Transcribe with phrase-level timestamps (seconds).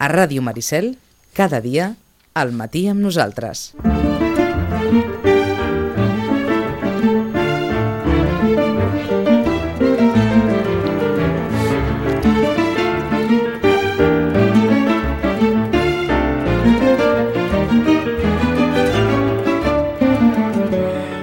[0.00, 0.94] A Ràdio Maricel,
[1.36, 1.90] cada dia,
[2.32, 3.74] al matí amb nosaltres.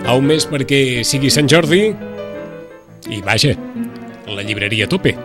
[0.05, 1.82] A un mes perquè sigui Sant Jordi
[3.09, 3.57] i vaja,
[4.30, 5.18] la llibreria tope.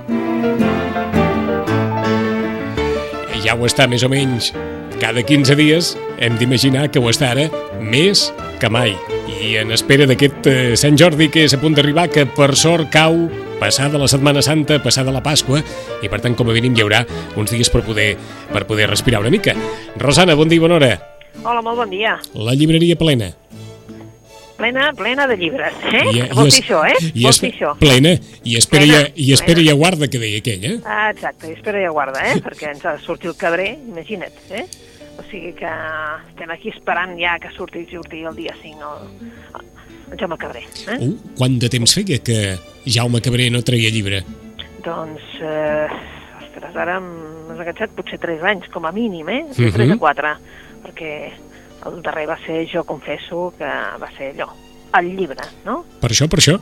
[3.53, 4.47] Ja ho està més o menys
[4.97, 5.91] cada 15 dies,
[6.25, 7.43] hem d'imaginar que ho està ara
[7.85, 8.23] més
[8.63, 8.95] que mai.
[9.29, 12.89] I en espera d'aquest eh, Sant Jordi que és a punt d'arribar, que per sort
[12.95, 13.27] cau
[13.61, 15.61] passada la Setmana Santa, passada la Pasqua,
[16.01, 17.03] i per tant, com a mínim, hi haurà
[17.37, 18.15] uns dies per poder,
[18.55, 19.53] per poder respirar una mica.
[20.01, 20.95] Rosana, bon dia i bona hora.
[21.43, 22.17] Hola, molt bon dia.
[22.33, 23.35] La llibreria plena.
[24.63, 26.05] Plena, plena de llibres, eh?
[26.13, 26.95] I- Vols dir això, eh?
[27.15, 27.73] I Vols dir això?
[27.81, 28.13] plena,
[28.47, 29.67] i espera, Plena, i, i espera plena.
[29.67, 30.77] i aguarda, que deia aquell, eh?
[30.87, 32.37] Ah, exacte, i espera i aguarda, eh?
[32.45, 34.65] Perquè ens ha de sortir el cabrer, imagina't, eh?
[35.19, 35.67] O sigui que
[36.31, 39.67] estem aquí esperant ja que surti, surti el dia 5 el,
[40.13, 40.97] el Jaume Cabré, eh?
[41.01, 42.39] Uh, quant de temps feia que
[42.87, 44.23] Jaume Cabré no treia llibre?
[44.87, 45.89] Doncs, eh,
[46.39, 49.43] ostres, ara m'has enganxat potser 3 anys, com a mínim, eh?
[49.57, 49.73] De Mhm.
[49.75, 50.37] 3 a 4,
[50.87, 51.13] perquè
[51.89, 54.49] el darrer va ser Jo confesso que va ser allò,
[54.99, 55.85] el llibre, no?
[56.01, 56.59] Per això, per això.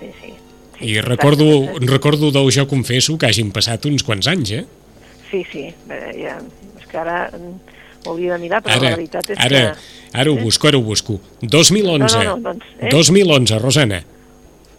[0.00, 0.32] Sí, sí.
[0.78, 1.86] sí I sí, recordo, exacte.
[1.92, 4.64] recordo del Jo confesso que hagin passat uns quants anys, eh?
[5.30, 6.36] Sí, sí, ja,
[6.78, 10.18] és que ara ho hauria de mirar, però Ara, la veritat és ara, que...
[10.20, 11.16] ara ho busco, ara ho busco.
[11.42, 12.16] 2011.
[12.18, 12.90] No, no, no, doncs, eh?
[12.92, 14.02] 2011, Rosana.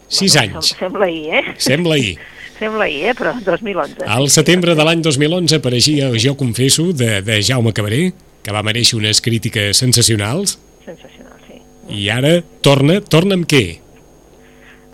[0.07, 0.69] 6 Bueno, anys.
[0.71, 1.43] sem- Sembla ahir, eh?
[1.57, 2.17] Sembla ahir.
[2.59, 3.13] Sembla ahir, eh?
[3.19, 4.05] Però 2011.
[4.07, 8.13] Al setembre de l'any 2011 apareixia el Jo confesso de, de Jaume Cabré,
[8.47, 11.59] que va mereixer unes crítiques sensacionals, Sensacional, sí.
[11.91, 13.65] i ara torna, torna amb què?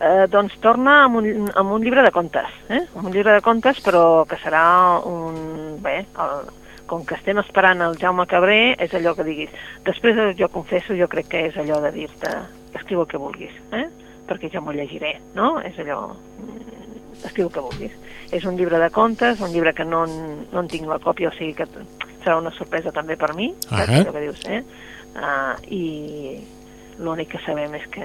[0.04, 2.82] Eh, doncs torna amb un, amb un llibre de contes, eh?
[2.98, 4.64] Amb un llibre de contes, però que serà
[5.06, 5.78] un...
[5.86, 6.50] Bé, el,
[6.90, 9.54] com que estem esperant el Jaume Cabré, és allò que diguis.
[9.86, 12.34] Després de Jo confesso, jo crec que és allò de dir-te
[12.74, 13.86] escriu el que vulguis, eh?
[14.28, 15.60] Perquè jo m'ho llegiré, no?
[15.62, 16.08] És allò...
[16.42, 16.72] mm,
[17.24, 17.94] Escriu el que vulguis.
[18.36, 21.38] És un llibre de contes, un llibre que no, no en tinc la còpia, o
[21.38, 21.70] sigui que
[22.24, 24.00] serà una sorpresa també per mi, saps Ahà.
[24.02, 24.64] allò que dius, eh?
[25.14, 25.84] Uh, I
[27.04, 28.04] l'únic que sabem és que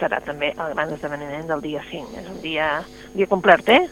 [0.00, 2.16] serà també el gran esdeveniment del dia 5.
[2.20, 2.70] És un dia,
[3.12, 3.82] un dia complet, eh?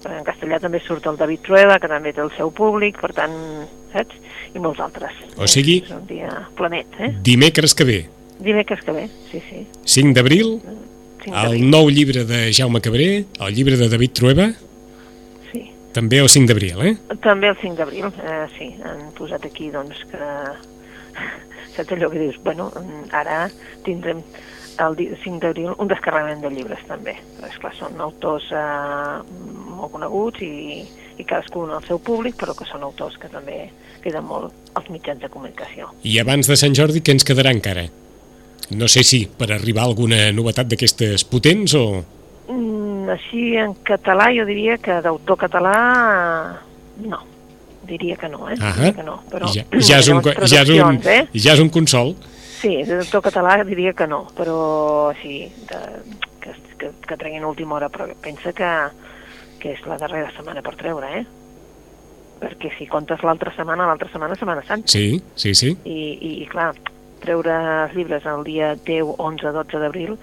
[0.00, 3.12] Perquè en castellà també surt el David Trueba, que també té el seu públic, per
[3.12, 3.34] tant,
[3.92, 4.16] saps?
[4.54, 5.12] I molts altres.
[5.36, 7.12] O sigui- És un dia planet, eh?
[7.22, 8.00] Dimecres que ve,
[8.40, 9.66] Dimecres que ve, sí, sí.
[9.84, 10.60] 5 d'abril,
[11.22, 14.46] 5 el nou llibre de Jaume Cabré, el llibre de David Trueba.
[15.96, 16.94] També el 5 d'abril, eh?
[17.24, 20.30] També el 5 d'abril, eh, sí, han posat aquí, doncs, que...
[21.76, 22.38] Saps allò que dius?
[22.42, 22.70] Bueno,
[23.14, 23.44] ara
[23.86, 24.22] tindrem
[24.80, 27.14] el di- 5 d'abril un descarregament de llibres, també.
[27.46, 29.20] És clar, són autors eh,
[29.76, 30.82] molt coneguts i,
[31.20, 33.68] i cadascun al seu públic, però que són autors que també
[34.02, 35.90] queden molt als mitjans de comunicació.
[36.02, 37.86] I abans de Sant Jordi, què ens quedarà encara?
[38.70, 41.84] No sé si per arribar a alguna novetat d'aquestes potents o...
[42.50, 45.74] Mm, així en català jo diria que d'autor català
[47.00, 47.20] no,
[47.88, 48.56] diria que no, eh?
[48.60, 50.22] Diria que no, però ja, ja, és un,
[50.52, 51.24] ja, és un, eh?
[51.34, 52.14] ja és un consol.
[52.60, 55.80] Sí, de doctor català diria que no, però sí, de,
[56.44, 58.70] que, que, que treguin última hora, però pensa que,
[59.62, 61.24] que és la darrera setmana per treure, eh?
[62.40, 64.88] Perquè si comptes l'altra setmana, l'altra setmana és Setmana Santa.
[64.88, 65.74] Sí, sí, sí.
[65.84, 66.70] I, i, i clar,
[67.20, 70.14] treure els llibres el dia 10, 11, 12 d'abril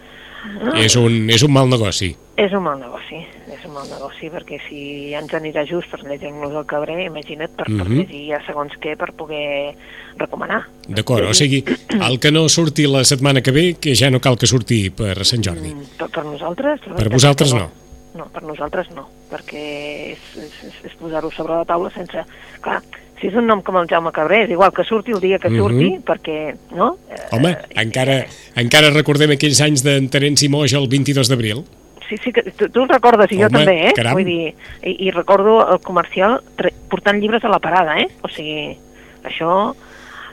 [0.77, 2.15] És, un, és un mal negoci.
[2.37, 3.17] és un mal negoci,
[3.51, 7.49] és un mal negoci, perquè si ja ens anirà just per llegir-nos el cabré, imagina't,
[7.57, 7.97] per, per Mhm.
[7.97, 9.73] llegir ja segons què per poder
[10.17, 10.67] recomanar.
[10.87, 14.37] D'acord, o sigui, el que no surti la setmana que ve, que ja no cal
[14.37, 15.73] que surti per Sant Jordi.
[15.73, 16.79] Mm, Per, per nosaltres?
[16.81, 17.69] Per vosaltres no.
[18.17, 22.23] No, per nosaltres no, perquè és, és, és posar-ho sobre la taula sense...
[22.61, 22.81] Clar,
[23.19, 25.49] si és un nom com el Jaume Cabré, és igual que surti el dia que
[25.49, 25.57] Mhm.
[25.57, 26.97] surti, perquè, no?
[27.09, 31.63] Eh, Home, eh, encara, encara recordem aquells anys d'en Terenci Moix el 22 d'abril.
[32.07, 33.93] Sí, sí, que tu, tu el recordes, i jo Home, també, eh?
[33.93, 34.13] caram.
[34.13, 36.41] Vull dir, i, i recordo el comercial
[36.89, 38.07] portant llibres a la parada, eh?
[38.21, 38.77] O sigui,
[39.23, 39.75] això,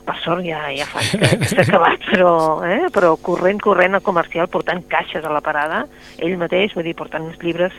[0.04, 2.32] per sort, ja, ja fa que s'ha acabat, però,
[2.68, 2.90] eh?
[2.92, 5.86] però corrent, corrent al comercial, portant caixes a la parada,
[6.18, 7.72] ell mateix, vull dir, portant uns llibres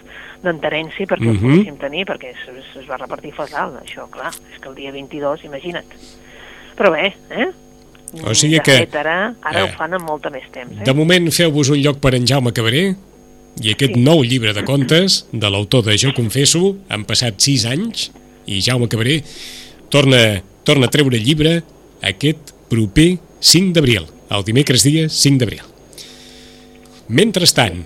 [0.44, 1.44] d'en Terenci perquè els Mhm.
[1.52, 4.92] poguéssim tenir, perquè es, es, es va repartir fatal, això, clar, és que el dia
[4.92, 5.86] 22, imagina't.
[6.76, 7.52] Però bé, eh?
[8.24, 10.84] O sigui que- Fet, ara, ara eh, ho fan amb molta més temps, eh?
[10.86, 12.96] De moment feu-vos un lloc per en Jaume Cabré
[13.62, 14.02] i aquest Sí.
[14.02, 18.12] nou llibre de contes de l'autor de Jo confesso, han passat 6 anys
[18.48, 19.22] i Jaume Cabré
[19.90, 21.62] torna, torna a treure llibre
[22.02, 25.62] aquest proper 5 d'abril, el dimecres dia 5 d'abril.
[27.08, 27.84] Mentrestant,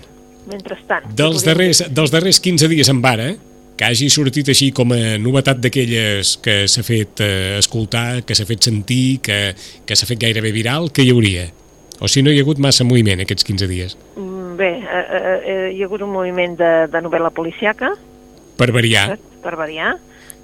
[0.48, 1.10] Mentrestant.
[1.14, 3.34] dels darrers, dels darrers 15 dies en vara,
[3.76, 8.44] que hagi sortit així com a novetat d'aquelles que s'ha fet eh, escoltar, que s'ha
[8.48, 9.54] fet sentir, que,
[9.88, 11.46] que s'ha fet gairebé viral, que hi hauria?
[12.00, 13.96] O si no hi ha hagut massa moviment aquests 15 dies?
[14.16, 17.94] Mm, Bé, eh, eh, eh, hi ha hagut un moviment de, de novel·la policiaca,
[18.60, 19.14] Per variar.
[19.40, 19.94] per variar,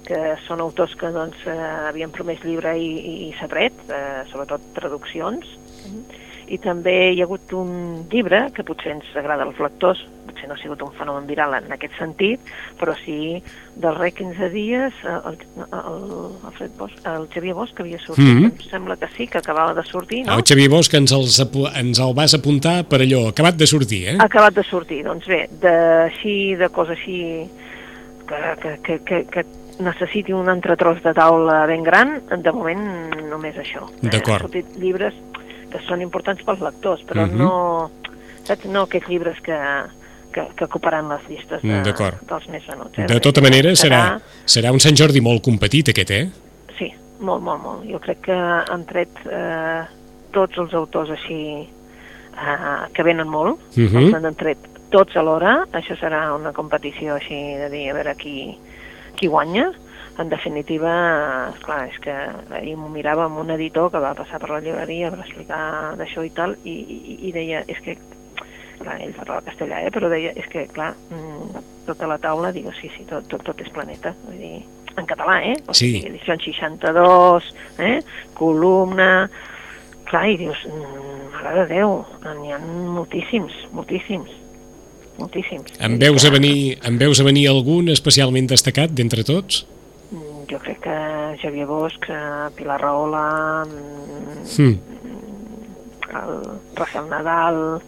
[0.07, 1.57] que són autors que doncs, eh,
[1.89, 2.91] havien promès llibre i,
[3.27, 5.43] i s'ha tret, eh, sobretot traduccions.
[6.47, 9.99] I també hi ha hagut un llibre que potser ens agrada als lectors,
[10.29, 12.39] potser no ha sigut un fenomen viral en aquest sentit,
[12.79, 13.41] però sí
[13.75, 16.07] del re 15 dies eh, el, el,
[16.47, 18.45] Alfred Bosch, el Xavier Bosch que havia sortit, Mhm.
[18.45, 20.37] em sembla que sí, que acabava de sortir, no?
[20.37, 21.35] El Xavier Bosch ens, els,
[21.75, 24.17] ens el vas apuntar per allò, acabat de sortir, eh?
[24.23, 27.43] Acabat de sortir, doncs bé, d'així, de cosa així
[28.27, 29.45] que, que, que, que
[29.79, 32.81] necessiti un entretros de taula ben gran, de moment
[33.29, 33.85] només això.
[34.01, 34.41] Eh, D'acord.
[34.45, 35.13] Han sortit llibres
[35.71, 37.37] que són importants pels lectors, però Mhm.
[37.37, 37.91] no,
[38.43, 39.57] saps, no aquests llibres que,
[40.31, 41.67] que, que ocuparan les llistes de,
[42.27, 42.97] dels més venuts.
[42.97, 43.05] Eh?
[43.07, 46.29] De tota manera, serà, serà un Sant Jordi molt competit, aquest, eh?
[46.77, 47.83] Sí, molt, molt, molt.
[47.91, 49.83] Jo crec que han tret eh,
[50.31, 51.67] tots els autors així
[52.37, 54.13] eh, que venen molt, Mhm.
[54.15, 54.57] els han tret
[54.89, 55.65] tots alhora.
[55.73, 58.57] Això serà una competició així de dir a veure qui,
[59.17, 59.71] qui guanya.
[60.17, 60.91] En definitiva,
[61.53, 62.13] esclar, és que
[62.57, 65.59] ahir m'ho mirava amb un editor que va passar per la llibreria per explicar
[65.99, 67.93] d'això i tal, i, i, i deia, és que
[68.79, 69.91] clar, ell parlava castellà, eh?
[69.93, 73.61] però deia, és que, clar, mm, tota la taula, digo, sí, sí, tot, tot, tot
[73.61, 74.63] és planeta, vull dir,
[74.97, 75.53] en català, eh?
[75.69, 75.91] O Sí.
[75.91, 77.99] sigui, edició en 62, eh?
[78.33, 79.29] columna...
[80.07, 81.97] Clar, i dius, mm, mare de Déu,
[82.39, 84.31] n'hi ha moltíssims, moltíssims,
[85.17, 85.71] moltíssims.
[85.79, 89.65] En veus, a venir, en veus a venir algun especialment destacat d'entre tots?
[90.11, 90.97] mm, Jo crec que
[91.41, 94.79] Xavier Bosch, eh, Pilar Rahola, mm, Hm.
[96.07, 97.81] el Rafael Nadal,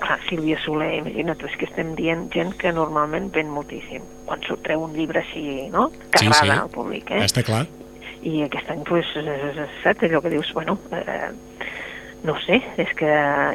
[0.00, 4.02] clar, Sílvia Soler, imagina't, és que estem dient gent que normalment ven moltíssim.
[4.26, 6.60] Quan surt treu un llibre així, no?, que Sí, agrada sí.
[6.64, 7.22] al públic, eh?
[7.24, 7.66] Està clar.
[8.22, 9.14] I aquest any, doncs,
[9.84, 11.30] saps allò que dius, bueno, eh,
[12.24, 13.10] no sé, és que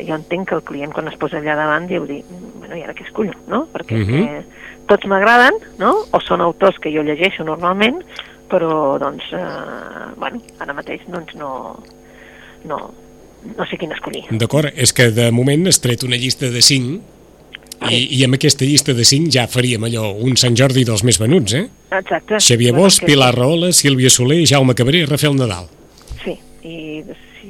[0.07, 2.21] jo entenc que el client quan es posa allà davant diu dir,
[2.59, 3.67] bueno, i ara què escullo, no?
[3.73, 4.43] Perquè uh -huh.
[4.87, 5.93] tots m'agraden, no?
[6.11, 8.01] O són autors que jo llegeixo normalment,
[8.49, 11.77] però, doncs, eh, bueno, ara mateix, doncs, no,
[12.65, 12.93] no,
[13.57, 14.25] no sé quin escollir.
[14.31, 16.99] D'acord, és que de moment has tret una llista de 5
[17.91, 21.19] i, i amb aquesta llista de 5 ja faríem allò, un Sant Jordi dels més
[21.21, 21.67] venuts, eh?
[21.91, 22.39] Exacte.
[22.39, 25.67] Xavier Bueno, Bosch, que- Pilar Rahola, Sílvia Soler, Jaume Cabré i Rafael Nadal.
[26.23, 27.03] Sí, i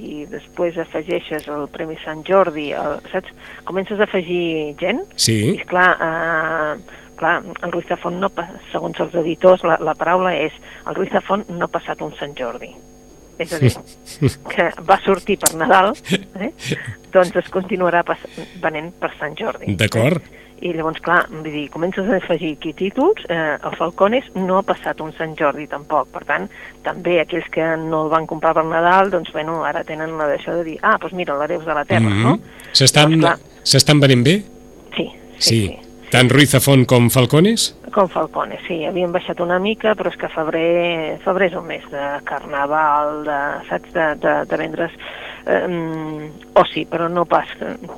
[0.06, 3.34] si després afegeixes el Premi Sant Jordi, el, saps?
[3.68, 8.30] Comences a afegir gent, i Sí, esclar, eh, clar, el Ruiz de Font, no,
[8.72, 10.56] segons els editors, la, la paraula és
[10.86, 12.72] el Ruiz de Font no ha passat un Sant Jordi.
[13.42, 13.74] És a dir,
[14.54, 15.92] que va sortir per Nadal,
[16.40, 16.51] eh?
[17.12, 18.06] doncs es continuarà
[18.63, 19.75] venent per Sant Jordi.
[19.75, 20.24] d'acord.
[20.62, 24.63] I llavors, clar, vull dir, comences a afegir aquí títols, eh, el Falcones no ha
[24.63, 26.48] passat un Sant Jordi tampoc, per tant,
[26.81, 30.56] també aquells que no el van comprar per Nadal, doncs, bueno, ara tenen la d'això
[30.56, 32.24] de dir, ah, doncs mira, l'Hereus de la Terra, Mhm.
[32.24, 32.40] no?
[32.72, 34.44] S'estan Doncs, venent bé?
[34.96, 35.68] Sí, sí, Sí.
[35.68, 35.80] sí.
[36.12, 37.75] Tant Ruiz Zafón com Falcones?
[37.92, 41.84] Com Falcones, sí, havien baixat una mica, però és que febrer, febrer és un mes
[41.92, 44.92] de carnaval, de, saps, de, de, de vendre's
[45.48, 47.48] eh, oci, però no pas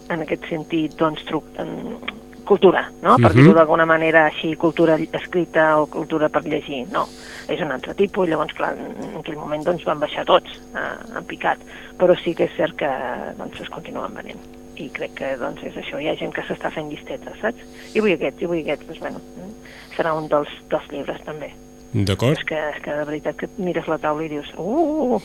[0.09, 1.97] en aquest sentit, doncs, truc, en,
[2.47, 3.17] cultura, no?
[3.17, 3.41] Per Mhm.
[3.43, 7.07] dir-ho d'alguna manera així, cultura escrita o cultura per llegir, no.
[7.47, 11.17] És un altre tipus i llavors, clar, en aquell moment doncs, van baixar tots eh,
[11.17, 11.59] en picat,
[11.99, 12.89] però sí que és cert que
[13.37, 14.39] doncs, es continuen venent
[14.77, 17.57] i crec que doncs, és això, hi ha gent que s'està fent llistetes, saps?
[17.95, 19.21] I vull aquest, i vull aquest, doncs, bueno,
[19.95, 21.49] serà un dels, dels llibres també.
[21.93, 22.37] D'acord.
[22.37, 25.17] És que, és que de veritat que mires la taula i dius, uh,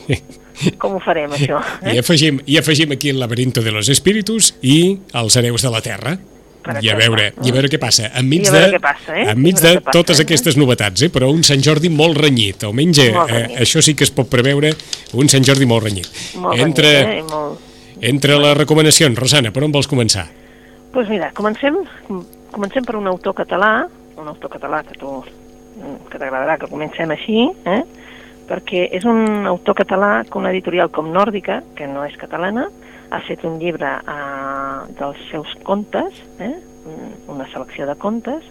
[0.79, 1.59] com ho farem això?
[1.85, 5.81] I afegim, I afegim aquí el laberinto de los espíritus i els hereus de la
[5.81, 6.17] terra.
[6.63, 8.07] Per I a veure, i a veure què passa.
[8.19, 9.25] Enmig de, què passa, eh?
[9.33, 10.23] enmig de passa, totes eh?
[10.23, 11.09] aquestes novetats, eh?
[11.11, 12.63] però un Sant Jordi molt renyit.
[12.63, 13.59] Almenys eh, Molt eh, renyit.
[13.65, 14.71] això sí que es pot preveure,
[15.19, 16.07] un Sant Jordi molt renyit.
[16.39, 17.27] Molt entre, renyit, eh?
[17.33, 17.99] Molt...
[18.13, 20.29] entre les recomanacions, Rosana, per on vols començar?
[20.29, 21.81] Doncs pues mira, comencem,
[22.53, 23.73] comencem per un autor català,
[24.21, 25.23] un autor català que tu
[26.09, 27.81] que t'agradarà que comencem així, eh?
[28.47, 32.67] perquè és un autor català que una editorial com Nòrdica, que no és catalana,
[33.13, 36.55] ha fet un llibre eh, dels seus contes, eh?
[37.31, 38.43] una selecció de contes,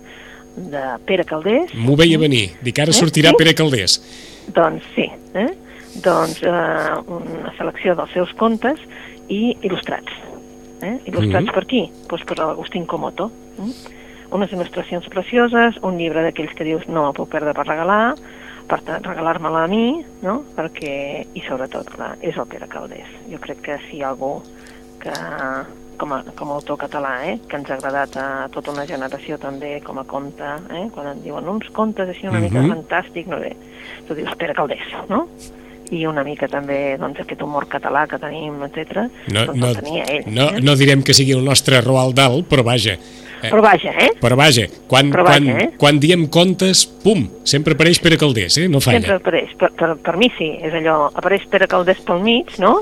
[0.56, 1.72] de Pere Caldés.
[1.74, 2.50] M'ho veia venir.
[2.64, 2.96] Dic, ara Eh?
[2.96, 3.36] sortirà Sí?
[3.40, 3.98] Pere Caldés.
[4.54, 5.48] Doncs sí, eh?
[6.04, 8.78] doncs eh, una selecció dels seus contes
[9.28, 10.12] i il·lustrats.
[10.82, 10.98] Eh?
[11.06, 11.54] Il·lustrats Mhm.
[11.54, 11.82] per qui?
[12.08, 13.30] Doncs per l'Agustín Comoto.
[13.58, 13.72] Eh?
[14.32, 18.14] Unes il·lustracions precioses, un llibre d'aquells que dius no me'l puc perdre per regalar,
[18.72, 20.38] per tant, regalar-me-la a mi, no?
[20.56, 20.96] perquè,
[21.36, 23.08] i sobretot, clar, és el Pere Caldés.
[23.28, 24.38] Jo crec que si hi ha algú
[25.02, 25.12] que
[26.00, 27.34] com a, com a autor català, eh?
[27.50, 30.86] que ens ha agradat a tota una generació també com a conte, eh?
[30.94, 32.48] quan en diuen uns contes així una uh -huh.
[32.48, 32.72] mica Mhm.
[32.72, 33.52] fantàstic, no sé,
[34.08, 35.28] tu dius Pere Caldés, no?
[35.90, 39.10] i una mica també doncs, aquest humor català que tenim, etc.
[39.28, 40.24] No, doncs no, el tenia ell.
[40.26, 40.60] no, eh?
[40.62, 42.96] no direm que sigui el nostre Roald Dahl, però vaja.
[43.42, 44.12] Eh, Però vaja, eh?
[44.22, 45.70] però vaja, quan, Però vaja, quan, eh?
[45.76, 48.68] quan diem contes, pum, sempre apareix Pere Caldés, eh?
[48.70, 49.00] No falla.
[49.00, 49.54] Sempre apareix.
[49.58, 52.76] Per, per, per mi sí, és allò, apareix Pere Caldés pel mig, no?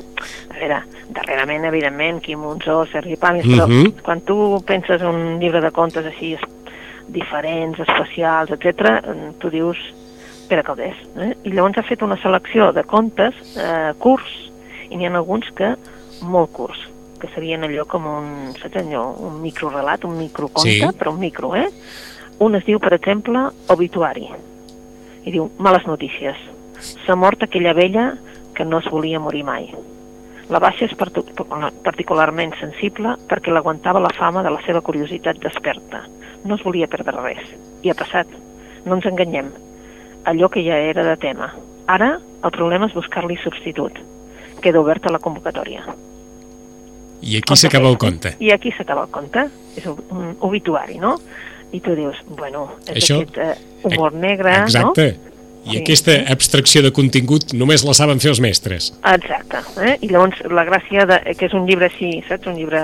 [0.52, 0.82] A veure,
[1.16, 3.94] darrerament, evidentment, Quim Monzó, Sergi Pàmies, però Mhm.
[4.04, 6.36] quan tu penses en un llibre de contes així
[7.08, 9.00] diferents, especials, etc,
[9.40, 9.78] tu dius
[10.48, 10.96] Pere Caldés.
[11.16, 11.32] Eh?
[11.46, 14.30] I llavors ha fet una selecció de contes eh, curts,
[14.90, 15.72] i n'hi ha alguns que
[16.26, 16.80] molt curts,
[17.20, 20.86] que serien allò com un, saps allò, un microrelat, un microconte, Sí.
[20.98, 21.68] però un micro, eh?
[22.40, 24.26] Un es diu, per exemple, Obituari,
[25.24, 26.36] i diu, males notícies.
[27.04, 28.14] S'ha mort aquella vella
[28.54, 29.68] que no es volia morir mai.
[30.50, 36.02] La baixa és particularment sensible perquè l'aguantava la fama de la seva curiositat desperta.
[36.44, 37.44] No es volia perdre res.
[37.82, 38.26] I ha passat.
[38.84, 39.52] No ens enganyem.
[40.24, 41.52] Allò que ja era de tema.
[41.86, 43.92] Ara, el problema és buscar-li substitut.
[44.60, 45.84] Queda oberta la convocatòria.
[47.22, 48.34] I aquí s'acaba el conte.
[48.40, 49.46] I aquí s'acaba el conte.
[49.76, 51.16] És un, obituari, no?
[51.72, 55.16] I tu dius, bueno, és Això- aquest eh, humor negre, Exacte.
[55.62, 55.76] I Sí.
[55.82, 58.94] aquesta abstracció de contingut només la saben fer els mestres.
[59.04, 59.10] no?
[59.12, 59.58] Exacte.
[59.84, 59.98] Eh?
[60.00, 62.46] I llavors la gràcia de, que és un llibre així, saps?
[62.46, 62.80] Un llibre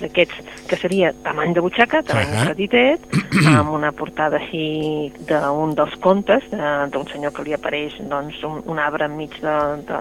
[0.00, 2.46] d'aquests que seria tamany de butxaca, tamany Ahà.
[2.54, 3.00] petitet,
[3.48, 8.62] amb una portada així d'un dels contes, de- d'un senyor que li apareix doncs, un,
[8.66, 9.56] un arbre enmig de,
[9.90, 10.00] de,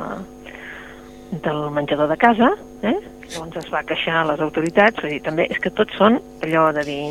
[1.41, 2.51] del menjador de casa,
[2.83, 2.95] eh?
[3.33, 6.67] Llavors es va queixar a les autoritats, vull dir, també és que tots són allò
[6.75, 7.01] de dir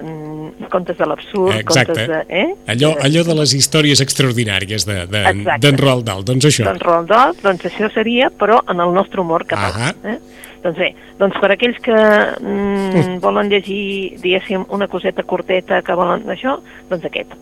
[0.00, 2.20] mm, contes de l'absurd, contes de...
[2.28, 2.46] Eh?
[2.74, 6.66] Allò, allò de les històries extraordinàries d'en de, de, d'en Roald Dahl, doncs això.
[6.70, 9.90] Doncs Roald Dahl, doncs això seria, però en el nostre humor català.
[9.90, 10.14] Ahà.
[10.14, 10.18] Eh?
[10.60, 16.26] Doncs bé, doncs per aquells que mm, volen llegir, diguéssim, una coseta curteta que volen
[16.28, 16.58] d'això,
[16.90, 17.32] doncs aquest.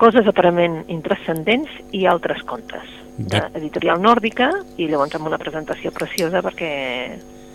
[0.00, 2.86] Coses aparentment intrascendents i altres contes.
[3.18, 3.40] De- De...
[3.60, 4.46] Editorial nòrdica
[4.80, 6.70] i llavors amb una presentació preciosa perquè,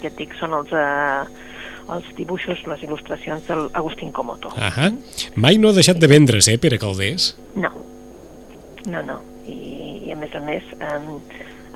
[0.01, 1.25] ja et dic, són els, eh,
[1.95, 4.51] els dibuixos, les il·lustracions del Agustín Comoto.
[4.57, 4.91] Ahà.
[5.35, 7.35] Mai no ha deixat de vendre's, eh, Pere Caldés?
[7.55, 7.71] No,
[8.87, 9.21] no, no.
[9.47, 9.57] I,
[10.07, 11.21] i a més a més um,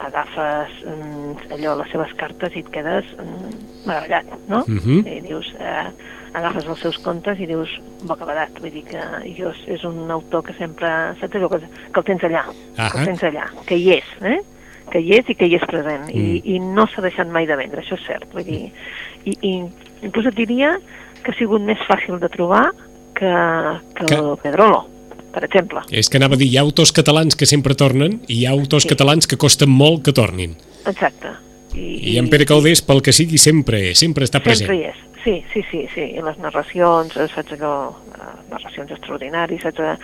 [0.02, 3.52] agafes um, allò, les seves cartes i et quedes um,
[3.86, 4.64] meravellat, no?
[4.68, 5.06] Mhm.
[5.08, 5.88] I dius, eh,
[6.34, 7.74] agafes els seus contes i dius,
[8.08, 9.02] bocabadat, vull dir que
[9.38, 11.62] jo és, un autor que sempre, saps allò, que,
[11.92, 13.00] que el tens allà, que Ahà.
[13.00, 14.40] el tens allà, que hi és, eh?
[14.92, 16.42] Que hi és i que hi és present, I, Mm.
[16.46, 18.72] i no s'ha deixat mai de vendre, això és cert, vull dir,
[19.26, 19.52] i, i
[20.04, 20.78] inclús et diria
[21.24, 22.72] que ha sigut més fàcil de trobar
[23.14, 23.30] que,
[23.96, 24.88] que, Que- el Pedrolo,
[25.32, 25.82] per exemple.
[25.92, 28.52] És que anava a dir, hi ha autors catalans que sempre tornen i hi ha
[28.52, 28.90] autors Sí.
[28.90, 30.56] catalans que costen molt que tornin.
[30.86, 31.30] Exacte.
[31.74, 34.68] I en Pere Caldés, pel que sigui, sempre sempre està present.
[34.68, 34.96] Sempre hi és.
[35.24, 36.02] Sí, sí, sí, sí.
[36.18, 39.96] I les narracions, eh, saps allò, eh, narracions extraordinàries, saps, eh,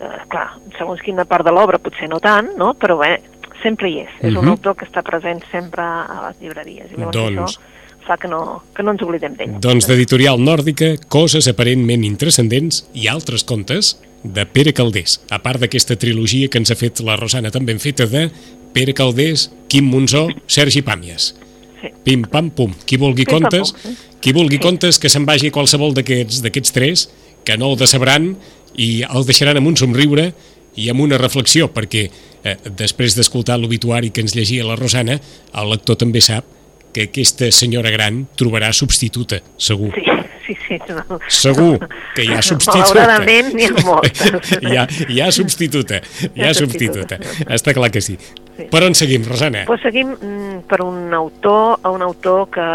[0.00, 0.48] eh, clar,
[0.78, 2.72] segons quina part de l'obra potser no tant, no?
[2.74, 3.20] però bé,
[3.62, 4.08] sempre hi és.
[4.20, 4.48] És un Mhm.
[4.48, 6.90] autor que està present sempre a les llibreries.
[6.92, 7.58] I llavors Doncs- això
[8.06, 9.60] fa que no, que no ens oblidem d'ell.
[9.60, 15.96] Doncs d'editorial nòrdica, coses aparentment intrascendents i altres contes de Pere Caldés, a part d'aquesta
[15.96, 18.30] trilogia que ens ha fet la Rosana tan ben feta de
[18.72, 21.34] Pere Caldés, Quim Monzó, Sergi Pàmies.
[21.80, 21.88] Sí.
[22.04, 22.72] Pim, pam, pum.
[22.86, 23.96] Qui vulgui Pim, pam, contes, pum, eh?
[24.20, 24.62] qui vulgui Sí.
[24.62, 27.10] contes, que se'n vagi a qualsevol d'aquests d'aquests tres,
[27.44, 28.36] que no el decebran
[28.76, 30.32] i el deixaran amb un somriure
[30.76, 35.18] i amb una reflexió, perquè eh, després d'escoltar l'obituari que ens llegia la Rosana,
[35.52, 36.48] el lector també sap
[36.92, 39.92] que aquesta senyora gran trobarà substituta, segur.
[39.96, 40.04] Sí,
[40.44, 40.78] sí, sí.
[40.92, 41.18] No.
[41.32, 41.78] Segur
[42.16, 42.90] que hi ha substituta.
[42.90, 44.52] Malauradament n'hi ha moltes.
[44.58, 46.02] hi, ha, hi ha substituta,
[46.34, 47.18] hi ha substituta.
[47.48, 48.18] Està clar que sí.
[48.56, 48.66] Sí.
[48.68, 49.64] Per on seguim, Rosana?
[49.68, 52.68] Pues seguim mm, per un autor, a un autor que,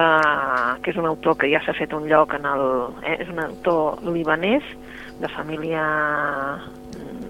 [0.82, 2.66] que és un autor que ja s'ha fet un lloc en el...
[3.04, 4.66] Eh, és un autor libanès
[5.22, 5.84] de família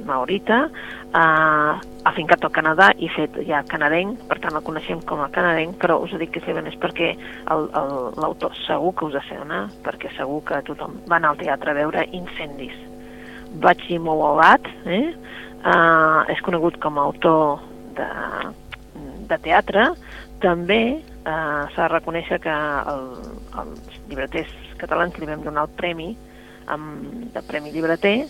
[0.08, 0.60] maorita,
[1.12, 1.72] eh,
[2.08, 6.00] afincat al Canadà i fet ja canadenc, per tant el coneixem com a canadenc, però
[6.04, 7.14] us ho dic que és libanès perquè
[7.48, 12.08] l'autor segur que us sona, perquè segur que tothom va anar al teatre a veure
[12.12, 12.76] incendis.
[13.64, 15.08] Bachi Mouawad, eh?
[15.68, 17.60] Uh, és conegut com a autor
[17.98, 18.08] de,
[19.28, 19.90] de teatre,
[20.40, 22.54] també uh, s'ha de reconèixer que
[22.94, 23.08] el,
[23.64, 26.12] els llibreters catalans li vam donar el premi
[26.72, 28.28] amb, de Premi Llibreter,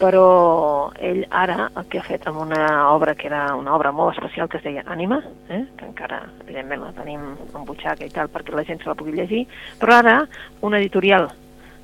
[0.00, 4.16] però ell ara el que ha fet amb una obra que era una obra molt
[4.16, 5.66] especial que es deia Ànima, eh?
[5.76, 9.12] que encara evidentment la tenim en butxaca i tal perquè la gent se la pugui
[9.18, 9.44] llegir,
[9.78, 10.16] però ara
[10.64, 11.28] una editorial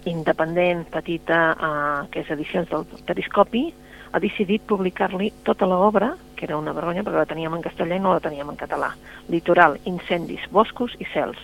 [0.07, 3.67] independent, petita, eh, que és Edicions del Periscopi,
[4.13, 8.01] ha decidit publicar-li tota l'obra, que era una vergonya perquè la teníem en castellà i
[8.01, 8.95] no la teníem en català.
[9.29, 11.41] Litoral, incendis, boscos i cels.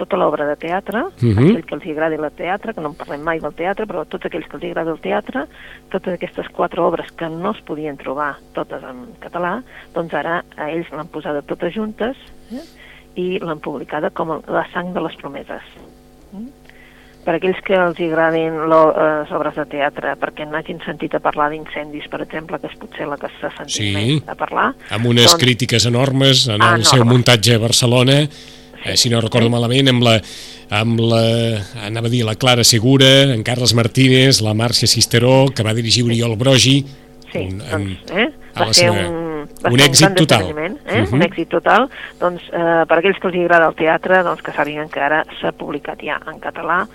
[0.00, 1.36] Tota l'obra de teatre, uh Mhm.
[1.36, 1.50] -huh.
[1.50, 4.24] aquell que els agradi el teatre, que no en parlem mai del teatre, però tots
[4.26, 5.44] aquells que els agrada el teatre,
[5.90, 9.62] totes aquestes quatre obres que no es podien trobar totes en català,
[9.94, 12.16] doncs ara a ells l'han posada totes juntes
[12.52, 12.64] eh?
[13.16, 15.62] i l'han publicada com La sang de les promeses.
[16.32, 16.46] Mm?
[17.24, 21.50] Per aquells que els agradin eh, les obres de teatre, perquè n'hagin sentit a parlar
[21.50, 23.92] d'incendis, per exemple, que és potser la que s'ha sentit Sí.
[23.94, 27.12] més a parlar, amb unes doncs- crítiques enormes en Ah, el seu enormes.
[27.12, 28.26] muntatge a Barcelona,
[28.84, 30.20] eh, si no recordo malament, amb la,
[30.70, 31.22] amb la,
[31.86, 36.04] anava a dir, la Clara Segura, en Carles Martínez, la Màrcia Cisteró, que va dirigir
[36.04, 36.84] Oriol Brogi,
[37.32, 38.28] Sí, un- doncs, eh?
[38.58, 40.40] va ser seva- un, va un ser èxit gran total.
[40.42, 41.02] esdeveniment, eh?
[41.02, 41.14] Mhm.
[41.14, 41.88] un èxit total.
[42.18, 45.52] Doncs, eh, per aquells que els agrada el teatre, doncs que sàpiguen que ara s'ha
[45.52, 46.86] publicat ja en català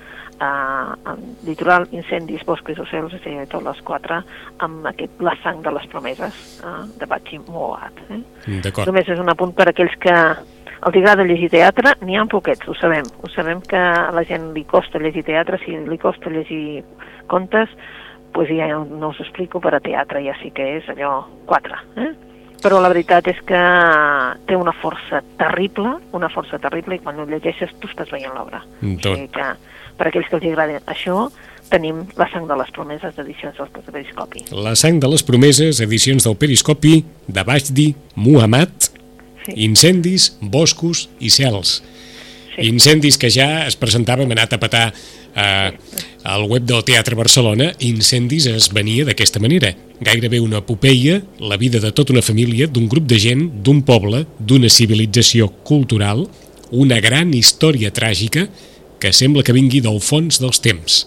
[0.42, 4.18] eh, en Litoral, Incendis, Boscos i Ocells, dir, totes les quatre,
[4.60, 7.94] amb aquest La sang de les promeses, eh, de Batxi Moat.
[8.10, 8.20] Eh?
[8.86, 10.12] Només és un apunt per aquells que
[10.82, 13.08] els agrada llegir teatre, n'hi ha poquets, ho sabem.
[13.24, 16.84] Ho sabem que a la gent li costa llegir teatre, si li costa llegir
[17.32, 17.72] contes,
[18.36, 21.80] doncs ja no us explico, per a teatre ja sí que és allò quatre.
[21.96, 22.12] Eh?
[22.66, 23.62] Però la veritat és que
[24.50, 28.64] té una força terrible, una força terrible, i quan ho llegeixes tu estàs veient l'obra.
[28.82, 29.12] Tot.
[29.12, 29.50] O sigui que
[29.96, 31.28] per aquells que els agrada això,
[31.70, 34.44] tenim La sang de les promeses d'edicions del Periscopi.
[34.54, 38.92] La sang de les promeses, edicions del Periscopi, de Bajdi, Muhammad,
[39.46, 39.54] Sí.
[39.68, 41.82] incendis, boscos i cels.
[42.56, 42.68] Sí.
[42.70, 44.86] Incendis que ja es presentava, hem anat a petar
[45.36, 45.72] eh,
[46.26, 49.74] al web del Teatre Barcelona, Incendis es venia d'aquesta manera.
[50.02, 54.26] Gairebé una epopeia, la vida de tota una família, d'un grup de gent, d'un poble,
[54.40, 56.26] d'una civilització cultural,
[56.72, 58.48] una gran història tràgica
[59.00, 61.04] que sembla que vingui del fons dels temps.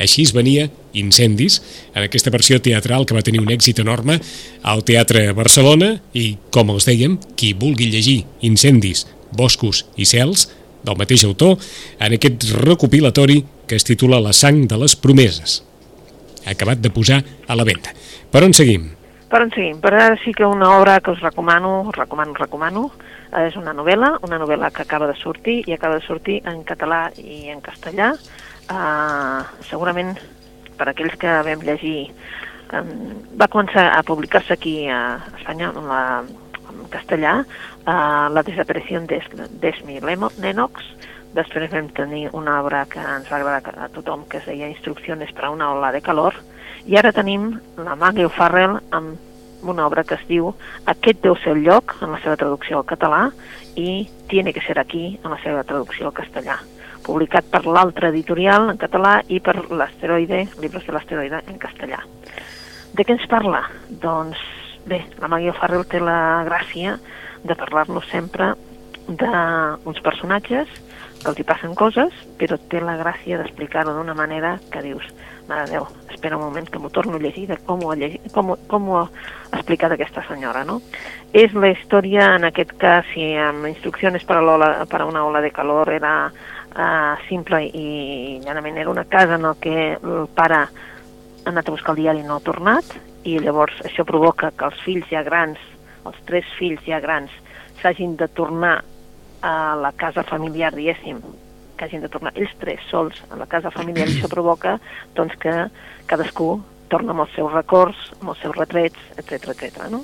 [0.00, 1.60] Així es venia Incendis,
[1.94, 4.16] en aquesta versió teatral que va tenir un èxit enorme
[4.66, 9.04] al Teatre Barcelona i, com els dèiem, qui vulgui llegir Incendis,
[9.36, 10.48] Boscos i Cels,
[10.82, 11.58] del mateix autor,
[12.00, 15.60] en aquest recopilatori que es titula La sang de les promeses,
[16.48, 17.92] acabat de posar a la venda.
[18.32, 18.88] Per on seguim?
[19.30, 19.78] Per on seguim?
[19.82, 22.90] Per ara sí que una obra que us recomano, us recomano, recomano,
[23.30, 26.64] eh, és una novel·la, una novel·la que acaba de sortir i acaba de sortir en
[26.64, 28.14] català i en castellà.
[28.70, 30.14] Uh, segurament
[30.78, 32.10] per aquells que vam llegir
[32.76, 32.90] um,
[33.40, 36.02] va començar a publicar-se aquí a Espanya en, la,
[36.70, 40.92] en castellà uh, La desaparició d'Esmi Lennox
[41.34, 45.34] després vam tenir una obra que ens va agradar a tothom que es deia Instrucciones
[45.34, 46.38] per a una ola de calor
[46.86, 49.18] i ara tenim la Maggie O'Farrell amb
[49.62, 50.54] una obra que es diu
[50.88, 53.30] Aquest deu ser el lloc, en la seva traducció al català,
[53.76, 56.56] i Tiene que ser aquí, en la seva traducció al castellà.
[57.06, 62.02] Publicat per l'altre editorial en català i per l'Asteroide, Llibres de l'Asteroide en castellà.
[62.94, 63.64] De què ens parla?
[63.88, 64.38] Doncs
[64.86, 66.96] bé, la Maggie O'Farrell té la gràcia
[67.44, 68.52] de parlar-nos sempre
[69.08, 70.68] d'uns personatges
[71.20, 75.04] que els hi passen coses, però té la gràcia d'explicar-ho d'una manera que dius,
[75.50, 78.30] mare Déu, espera un moment que m'ho torno a llegir, de com ho ha, llegit,
[78.32, 79.08] com, ho- com ho ha
[79.58, 80.78] explicat aquesta senyora, no?
[81.36, 85.42] És la història, en aquest cas, si amb instruccions per a, per a una ola
[85.44, 86.30] de calor era
[86.74, 90.68] uh, simple i llanament era una casa en que el pare ha
[91.50, 92.84] anat a buscar el diari i no ha tornat,
[93.24, 95.58] i llavors això provoca que els fills ja grans,
[96.06, 97.30] els tres fills ja grans,
[97.80, 98.80] s'hagin de tornar
[99.42, 101.20] a la casa familiar, diguéssim,
[101.76, 104.76] que hagin de tornar ells tres sols a la casa familiar i això provoca
[105.16, 105.54] doncs, que
[106.10, 106.58] cadascú
[106.92, 109.86] torna amb els seus records, amb els seus retrets, etc etc.
[109.92, 110.02] no?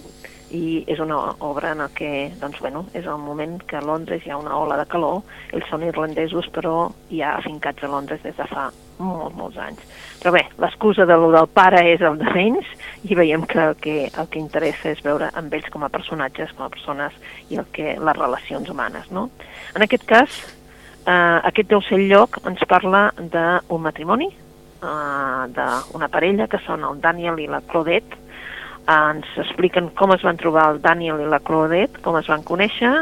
[0.55, 4.31] I és una obra en què, doncs, bueno, és el moment que a Londres hi
[4.31, 8.47] ha una ola de calor, ells són irlandesos però ja afincats a Londres des de
[8.47, 9.83] fa molts, molts anys.
[10.21, 12.69] Però bé, l'excusa del, del pare és el de menys
[13.05, 16.55] i veiem que el, que el que interessa és veure amb ells com a personatges,
[16.57, 17.17] com a persones
[17.51, 19.11] i el que les relacions humanes.
[19.11, 19.29] No?
[19.75, 20.41] En aquest cas,
[21.07, 26.85] eh, aquest deu ser el lloc ens parla d'un matrimoni, eh, d'una parella que són
[26.89, 28.25] el Daniel i la Claudette,
[28.87, 32.92] ens expliquen com es van trobar el Daniel i la Claudette, com es van conèixer,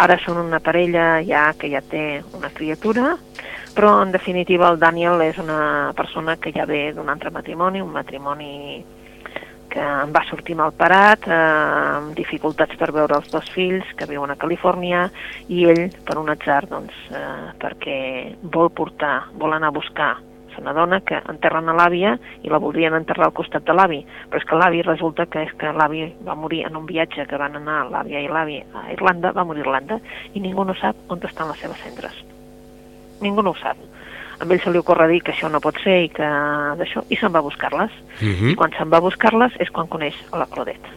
[0.00, 3.16] ara són una parella ja que ja té una criatura,
[3.76, 7.92] però en definitiva el Daniel és una persona que ja ve d'un altre matrimoni, un
[7.92, 8.84] matrimoni
[9.68, 11.34] que em va sortir mal parat, eh,
[11.98, 15.10] amb dificultats per veure els dos fills que viuen a Califòrnia
[15.52, 17.98] i ell, per un atzar, doncs, eh, perquè
[18.42, 20.14] vol portar, vol anar a buscar
[20.58, 24.40] se n'adona que enterren a l'àvia i la voldrien enterrar al costat de l'avi, però
[24.40, 27.54] és que l'avi resulta que és que l'avi va morir en un viatge que van
[27.56, 30.00] anar l'àvia i l'avi a Irlanda, va morir a Irlanda,
[30.34, 32.18] i ningú no sap on estan les seves cendres.
[33.22, 33.78] Ningú no ho sap.
[34.38, 36.26] A ell se li ocorre dir que això no pot ser i que
[36.78, 37.94] d'això, i se'n va a buscar-les.
[38.18, 38.54] Uh I -huh.
[38.56, 40.88] quan se'n va a buscar-les és quan coneix a la Claudette.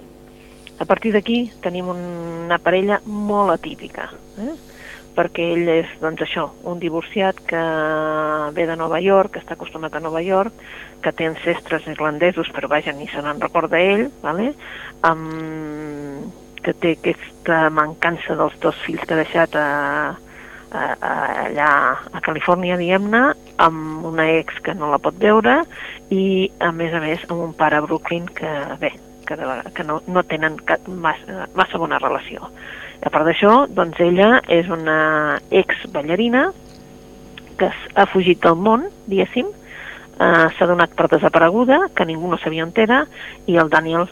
[0.80, 4.10] A partir d'aquí tenim una parella molt atípica.
[4.38, 4.71] Eh?
[5.16, 7.62] Perquè ell és, doncs això, un divorciat que
[8.56, 10.56] ve de Nova York, que està acostumat a Nova York,
[11.02, 14.52] que té ancestres irlandesos, però vaja, ni se n'en recorda ell, vale?
[15.08, 19.68] um, que té aquesta mancança dels dos fills que ha deixat a,
[20.72, 21.14] a, a,
[21.48, 21.70] allà
[22.14, 23.24] a Califòrnia, diguem-ne,
[23.66, 25.62] amb una ex que no la pot veure
[26.14, 28.94] i, a més a més, amb un pare a Brooklyn que, bé,
[29.28, 30.60] que, de, que no, no tenen
[31.02, 32.52] massa, massa bona relació.
[33.02, 36.52] A part d'això, doncs ella és una ex-ballarina
[37.58, 39.48] que ha fugit del món, diguéssim,
[40.22, 43.06] eh, s'ha donat per desapareguda, que ningú no sabia on era,
[43.48, 44.08] i el Daniel,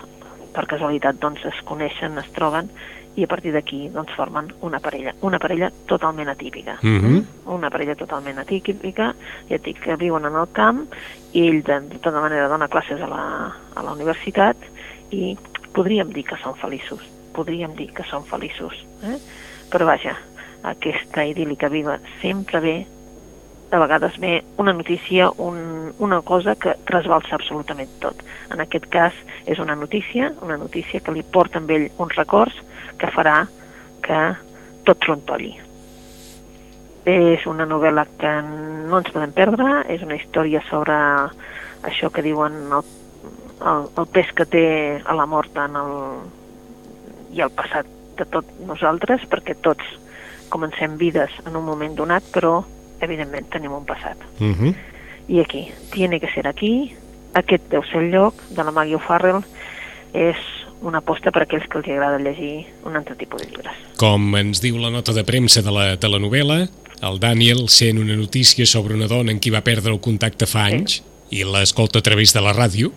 [0.54, 2.70] per casualitat, doncs es coneixen, es troben,
[3.16, 6.78] i a partir d'aquí doncs formen una parella, una parella totalment atípica.
[6.82, 7.24] Mm -hmm.
[7.46, 9.14] Una parella totalment atípica,
[9.50, 10.88] ja et dic que viuen en el camp,
[11.34, 14.56] i ell de, de tota manera dona classes a la, a la universitat,
[15.12, 15.38] i
[15.74, 17.02] podríem dir que són feliços,
[17.40, 19.18] podríem dir que són feliços, eh?
[19.72, 20.18] però vaja,
[20.68, 22.78] aquesta idíl·lica viva sempre ve
[23.70, 28.18] de vegades ve una notícia, un, una cosa que trasbalsa absolutament tot.
[28.50, 29.14] En aquest cas
[29.46, 32.58] és una notícia, una notícia que li porta amb ell uns records
[32.98, 33.44] que farà
[34.02, 34.22] que
[34.88, 35.54] tot trontolli.
[37.06, 40.98] És una novel·la que no ens podem perdre, és una història sobre
[41.86, 42.90] això que diuen el,
[43.62, 44.68] el, el pes que té
[45.06, 45.94] a la mort en el,
[47.34, 47.88] i el passat
[48.18, 49.86] de tots nosaltres, perquè tots
[50.50, 52.64] comencem vides en un moment donat, però
[53.02, 54.18] evidentment tenim un passat.
[54.40, 54.76] Mm -hmm.
[55.28, 56.96] I aquí, tiene que ser aquí,
[57.34, 59.44] aquest deu ser el lloc de la Maggie O'Farrell,
[60.14, 60.38] és
[60.82, 63.76] una aposta per a aquells que els agrada llegir un altre tipus de llibres.
[63.98, 66.68] Com ens diu la nota de premsa de la, de la novel·la,
[67.02, 70.66] el Daniel sent una notícia sobre una dona en qui va perdre el contacte fa
[70.68, 71.04] anys sí.
[71.40, 72.92] i l'escolta a través de la ràdio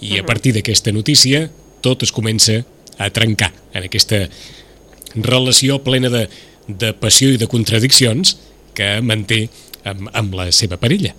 [0.00, 0.20] i uh -huh.
[0.20, 2.64] a partir d'aquesta notícia tot es comença
[2.98, 4.24] a trencar en aquesta
[5.14, 6.26] relació plena de,
[6.68, 8.36] de passió i de contradiccions
[8.74, 9.46] que manté
[9.84, 11.14] amb, amb la seva parella.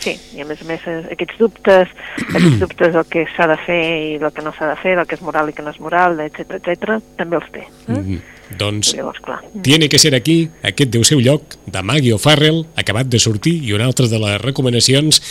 [0.00, 1.90] Sí, i a més a més eh, aquests dubtes,
[2.30, 3.80] aquests dubtes del que s'ha de fer
[4.14, 5.80] i del que no s'ha de fer, del que és moral i que no és
[5.82, 7.64] moral, etc etc, també els té.
[7.66, 7.92] Eh?
[7.92, 8.36] Mm -hmm.
[8.58, 9.40] Doncs Llavors, clar.
[9.62, 13.72] tiene que ser aquí, aquest deu seu lloc, de Maggie O'Farrell, acabat de sortir, i
[13.72, 15.22] una altra de les recomanacions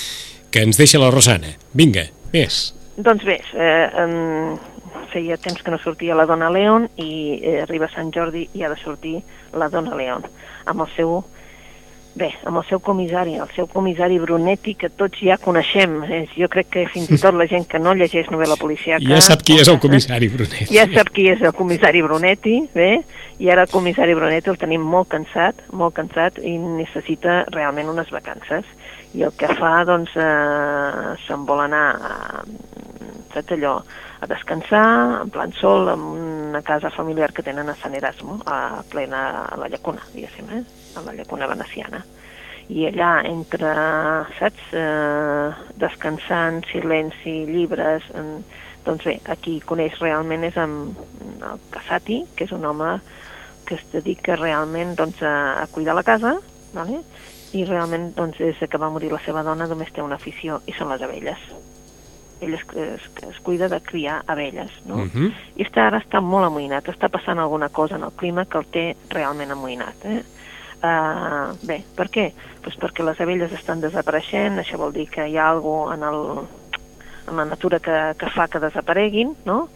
[0.52, 1.58] que ens deixa la Rosana.
[1.74, 2.74] Vinga, més.
[2.96, 3.90] Doncs bé, eh,
[5.12, 8.72] feia temps que no sortia la Dona León i eh, arriba Sant Jordi i ha
[8.72, 9.20] de sortir
[9.54, 10.26] la Dona León
[10.66, 11.20] amb el seu
[12.20, 15.94] Bé, amb el seu comissari, el seu comissari Brunetti, que tots ja coneixem.
[16.10, 16.24] Eh?
[16.34, 19.06] Jo crec que fins i tot la gent que no llegeix novel·la policiaca...
[19.06, 20.68] Ja sap qui és el comissari Brunetti.
[20.74, 22.90] Ja sap qui és el comissari Brunetti, bé?
[23.40, 28.10] I ara el comissari Brunetti el tenim molt cansat, molt cansat, i necessita realment unes
[28.12, 28.68] vacances.
[29.16, 32.44] I el que fa, doncs, eh, se'n vol anar a,
[33.36, 33.78] saps allò,
[34.22, 38.84] a descansar, en plan sol, en una casa familiar que tenen a Sant Erasmo, a
[38.90, 40.64] plena a la llacuna, diguéssim, eh?
[40.98, 42.04] a la llacuna veneciana.
[42.70, 43.72] I allà, entre,
[44.38, 48.44] saps, eh, descansant, silenci, llibres, en,
[48.86, 51.00] doncs bé, aquí coneix realment és amb
[51.40, 53.00] el Casati, que és un home
[53.66, 56.36] que es dedica realment doncs, a, a cuidar la casa,
[56.76, 57.02] vale?
[57.58, 60.76] i realment doncs, des que va morir la seva dona només té una afició i
[60.78, 61.50] són les abelles
[62.42, 64.96] ell es, es, es cuida de criar abelles, no?
[64.96, 65.34] Uh -huh.
[65.56, 68.66] I està, ara està molt amoïnat, està passant alguna cosa en el clima que el
[68.66, 70.24] té realment amoïnat, eh?
[70.80, 72.32] Uh, bé, per què?
[72.64, 76.48] Pues perquè les abelles estan desapareixent, això vol dir que hi ha alguna en, el,
[77.28, 79.68] en la natura que, que fa que desapareguin, no?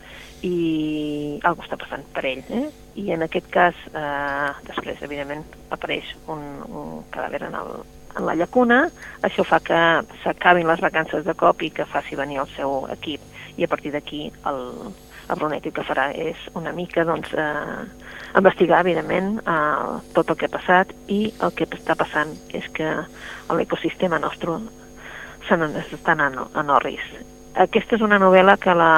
[0.43, 2.43] i alguna està passant per ell.
[2.51, 2.69] Eh?
[2.99, 7.71] I en aquest cas, eh, després, evidentment, apareix un, un cadàver en, el,
[8.17, 8.83] en la llacuna,
[9.21, 9.79] això fa que
[10.23, 13.21] s'acabin les vacances de cop i que faci venir el seu equip.
[13.57, 14.61] I a partir d'aquí el,
[15.29, 20.39] el Brunetti el que farà és una mica doncs, eh, investigar, evidentment, eh, tot el
[20.39, 22.95] que ha passat i el que està passant és que
[23.53, 24.57] l'ecosistema nostre
[25.47, 27.03] se n'està anant a Norris.
[27.53, 28.93] Aquesta és una novel·la que, la,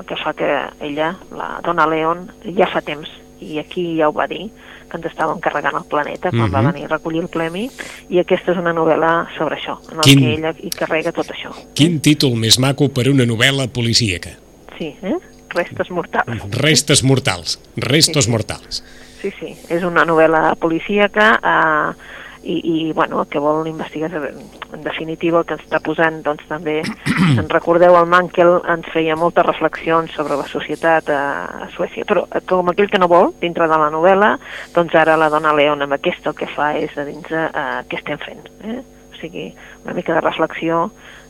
[0.00, 0.50] el que fa que
[0.82, 4.48] ella, la dona Leon, ja fa temps, i aquí ja ho va dir,
[4.88, 6.54] que ens estàvem carregant el planeta quan uh -huh.
[6.54, 7.70] va venir a recollir el premi,
[8.08, 10.18] i aquesta és una novel·la sobre això, en Quin...
[10.18, 11.50] que ella hi carrega tot això.
[11.74, 14.30] Quin títol més maco per una novel·la policíaca.
[14.78, 15.16] Sí, eh?
[15.50, 16.42] Restes mortals.
[16.50, 17.58] Restes mortals.
[17.76, 18.30] Restos Sí, sí.
[18.30, 18.84] mortals.
[19.22, 21.94] Sí, sí, és una novel·la policíaca eh,
[22.42, 26.46] i, i bueno, el que vol investigar en definitiva el que ens està posant doncs
[26.48, 26.80] també,
[27.40, 31.22] en recordeu el Mankel ens feia moltes reflexions sobre la societat a,
[31.66, 34.36] a Suècia, però eh, com aquell que no vol dintre de la novel·la,
[34.74, 37.48] doncs ara la dona Leon amb aquesta el que fa és a dins eh,
[37.88, 38.80] què estem fent eh?
[38.82, 39.48] o sigui,
[39.84, 40.88] una mica de reflexió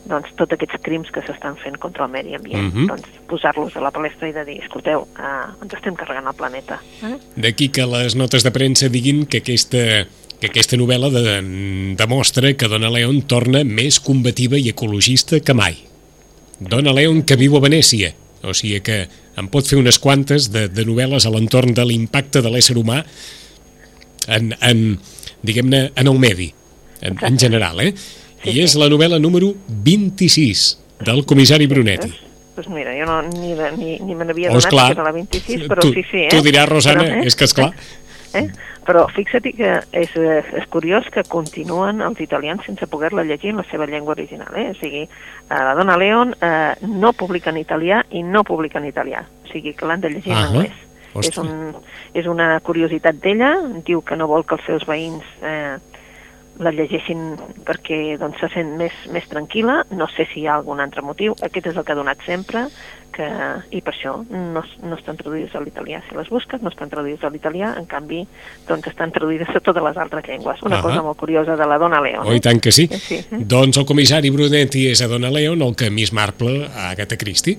[0.09, 2.87] doncs, tots aquests crims que s'estan fent contra el medi ambient, Mhm.
[2.89, 6.79] doncs, posar-los a la palestra i de dir, escolteu, eh, ens estem carregant el planeta.
[7.03, 7.17] Eh?
[7.37, 10.07] D'aquí que les notes de premsa diguin que aquesta,
[10.39, 11.23] que aquesta novel·la de,
[11.99, 15.77] demostra que Donna Leon torna més combativa i ecologista que mai.
[16.59, 18.13] Donna Leon que viu a Venècia,
[18.47, 19.01] o sigui que
[19.39, 23.03] en pot fer unes quantes de, de novel·les a l'entorn de l'impacte de l'ésser humà
[24.29, 24.87] en, en
[25.43, 26.53] diguem-ne, en el medi,
[27.01, 27.93] en, en general, eh?
[28.39, 30.65] Sí, I és la novel·la número 26
[31.07, 32.11] del comissari Brunetti.
[32.11, 32.25] Doncs
[32.55, 35.67] pues mira, jo no, ni, ni, ni me n'havia Oh, donat que era la 26,
[35.71, 36.31] però tu, sí, sí, eh?
[36.31, 37.69] Tu diràs, Rosana, Però, és que esclar.
[38.35, 38.49] Eh?
[38.89, 43.61] Però fixa't que és, eh, és curiós que continuen els italians sense poder-la llegir en
[43.61, 44.49] la seva llengua original.
[44.57, 44.71] Eh?
[44.71, 45.09] O sigui, eh,
[45.51, 49.27] la dona Leon eh, no publica en italià i no publica en italià.
[49.45, 50.41] O sigui, que l'han de llegir Ahà.
[50.41, 50.85] en anglès.
[51.13, 51.29] Ostres.
[51.29, 51.77] És, un,
[52.15, 53.53] és una curiositat d'ella,
[53.85, 55.77] diu que no vol que els seus veïns eh,
[56.59, 60.83] la llegeixin perquè doncs, se sent més, més tranquil·la, no sé si hi ha algun
[60.83, 62.67] altre motiu, aquest és el que ha donat sempre,
[63.15, 63.27] que,
[63.75, 66.01] i per això no, no estan traduïdes a l'italià.
[66.07, 68.23] Si les busques, no estan traduïdes a l'italià, en canvi,
[68.69, 70.63] doncs estan traduïdes a totes les altres llengües.
[70.67, 70.87] Una Ahà.
[70.87, 72.27] cosa molt curiosa de la dona Leon.
[72.27, 72.89] Oh, i tant que sí.
[73.09, 73.21] Sí.
[73.31, 77.59] Doncs el comissari Brunetti és a Donna Leon el que Miss Marple a Agatha Christie.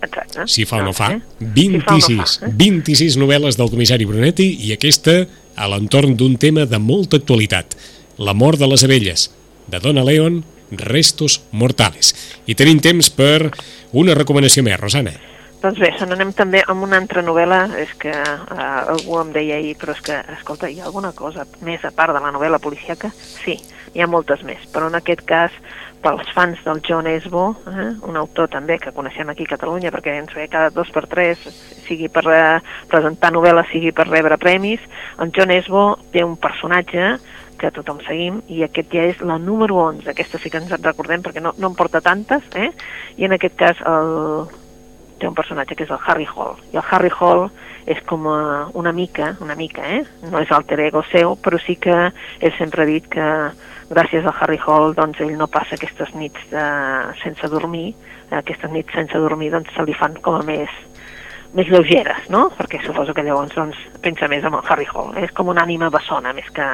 [0.00, 0.46] Exacte.
[0.48, 1.10] Si fa o no fa.
[1.12, 1.20] Eh?
[1.20, 2.52] Si fa no 26, fa, eh?
[2.62, 5.22] 26 novel·les del comissari Brunetti i aquesta
[5.60, 7.76] a l'entorn d'un tema de molta actualitat.
[8.20, 9.30] La mort de les abelles,
[9.66, 10.42] de Donna Leon,
[10.76, 12.10] Restos Mortales.
[12.44, 13.48] I tenim temps per
[13.96, 15.14] una recomanació més, Rosana.
[15.62, 18.60] Doncs bé, se n'anem també amb una altra novel·la, és que eh,
[18.92, 22.12] algú em deia ahir, però és que, escolta, hi ha alguna cosa més a part
[22.12, 23.08] de la novel·la policíaca?
[23.40, 23.56] Sí,
[23.96, 25.56] hi ha moltes més, però en aquest cas,
[26.04, 30.20] pels fans del John Esbo, eh, un autor també que coneixem aquí a Catalunya, perquè
[30.20, 31.40] ens ve cada dos per tres,
[31.88, 32.60] sigui per eh,
[32.92, 34.84] presentar novel·les, sigui per rebre premis,
[35.20, 37.14] el John Esbo té un personatge
[37.60, 40.82] que tothom seguim, i aquest ja és la número 11, aquesta sí que ens en
[40.84, 42.70] recordem perquè no, no en porta tantes, eh?
[43.20, 44.14] i en aquest cas el,
[45.20, 47.50] té un personatge que és el Harry Hall, i el Harry Hall
[47.90, 50.04] és com una mica, una mica, eh?
[50.30, 51.96] no és alter ego seu, però sí que
[52.40, 53.26] ell sempre ha dit que
[53.90, 57.90] gràcies al Harry Hall doncs ell no passa aquestes nits eh, sense dormir,
[58.30, 60.70] aquestes nits sense dormir doncs se li fan com a més,
[61.54, 62.48] més lleugeres, no?
[62.56, 65.16] Perquè suposo que llavors doncs, pensa més en el Harry Hall.
[65.18, 66.66] És com una ànima bessona més que,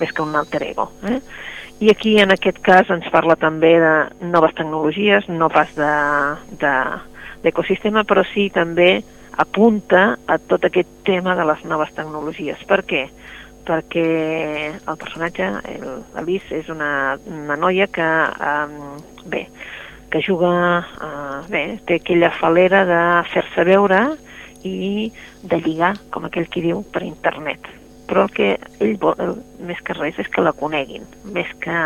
[0.00, 0.90] més que un alter ego.
[1.08, 1.18] Eh?
[1.80, 3.94] I aquí, en aquest cas, ens parla també de
[4.30, 7.00] noves tecnologies, no pas de- de-
[7.42, 9.02] d'ecosistema, però sí també
[9.36, 12.62] apunta a tot aquest tema de les noves tecnologies.
[12.64, 13.08] Per què?
[13.66, 15.48] Perquè el personatge,
[16.14, 18.98] l'Alice, és una, una noia que, um,
[19.30, 19.48] bé,
[20.12, 20.52] que juga,
[21.02, 24.02] uh, bé, té aquella falera de fer-se veure
[24.68, 25.08] i
[25.42, 27.70] de lligar, com aquell qui diu, per internet.
[28.10, 28.48] Però el que
[28.84, 31.06] ell vol, més que res, és que la coneguin.
[31.32, 31.78] Més que,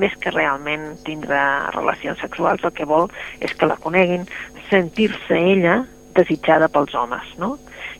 [0.00, 1.40] més que realment tindre
[1.76, 3.10] relacions sexuals, el que vol
[3.44, 4.24] és que la coneguin,
[4.70, 5.82] sentir-se ella
[6.16, 7.54] desitjada pels homes, no?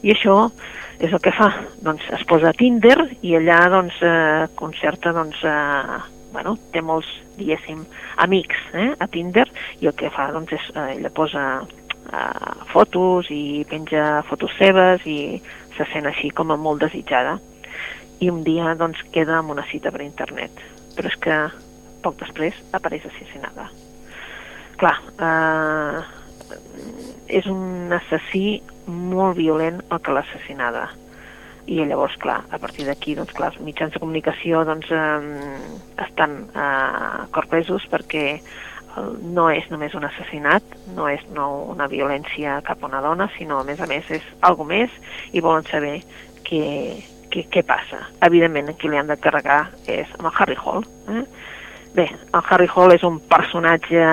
[0.05, 0.49] I això
[1.03, 1.51] és el que fa,
[1.85, 5.99] doncs es posa a Tinder i allà doncs eh, concerta doncs eh,
[6.35, 7.85] bueno, té molts, diguéssim,
[8.25, 9.47] amics eh, a Tinder
[9.81, 15.07] i el que fa doncs és, eh, ella posa eh, fotos i penja fotos seves
[15.07, 15.19] i
[15.79, 17.39] se sent així com a molt desitjada.
[18.23, 20.61] I un dia doncs queda amb una cita per internet.
[20.95, 21.41] Però és que
[22.05, 23.71] poc després apareix assassinada
[24.77, 26.03] clar eh,
[27.39, 30.89] és un assassí molt violent el que l'ha assassinada
[31.67, 35.65] i llavors, clar, a partir d'aquí, doncs, clar, els mitjans de comunicació doncs, eh,
[36.05, 38.27] estan eh, corpresos perquè
[39.35, 40.63] no és només un assassinat,
[40.95, 44.29] no és no una violència cap a una dona, sinó, a més a més, és
[44.47, 44.93] algo més
[45.33, 45.97] i volen saber
[46.47, 46.63] què,
[47.33, 48.05] què, què passa.
[48.27, 50.87] Evidentment, qui li han de carregar és amb el Harry Hall.
[51.11, 51.25] Eh?
[51.95, 54.05] Bé, el Harry Hall és un personatge